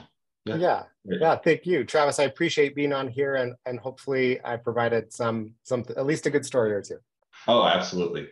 Yeah. 0.58 0.84
yeah. 1.06 1.36
Thank 1.36 1.66
you, 1.66 1.84
Travis. 1.84 2.20
I 2.20 2.24
appreciate 2.24 2.76
being 2.76 2.94
on 2.94 3.08
here, 3.08 3.36
and 3.36 3.56
and 3.66 3.80
hopefully 3.80 4.40
I 4.44 4.58
provided 4.58 5.12
some 5.14 5.54
some 5.64 5.86
at 5.98 6.06
least 6.06 6.26
a 6.26 6.30
good 6.30 6.46
story 6.46 6.72
or 6.72 6.82
two. 6.82 6.98
Oh, 7.48 7.66
absolutely. 7.66 8.28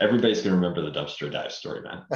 Everybody's 0.00 0.42
gonna 0.42 0.56
remember 0.56 0.82
the 0.82 0.90
dumpster 0.90 1.30
dive 1.30 1.52
story, 1.52 1.82
man. 1.82 2.04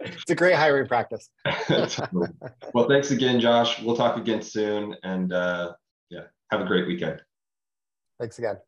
it's 0.00 0.30
a 0.30 0.34
great 0.34 0.54
hiring 0.54 0.88
practice. 0.88 1.30
well, 2.74 2.88
thanks 2.88 3.10
again, 3.10 3.40
Josh. 3.40 3.80
We'll 3.80 3.96
talk 3.96 4.16
again 4.16 4.42
soon, 4.42 4.96
and 5.02 5.32
uh, 5.32 5.72
yeah, 6.10 6.22
have 6.50 6.60
a 6.60 6.64
great 6.64 6.86
weekend. 6.86 7.22
Thanks 8.18 8.38
again. 8.38 8.58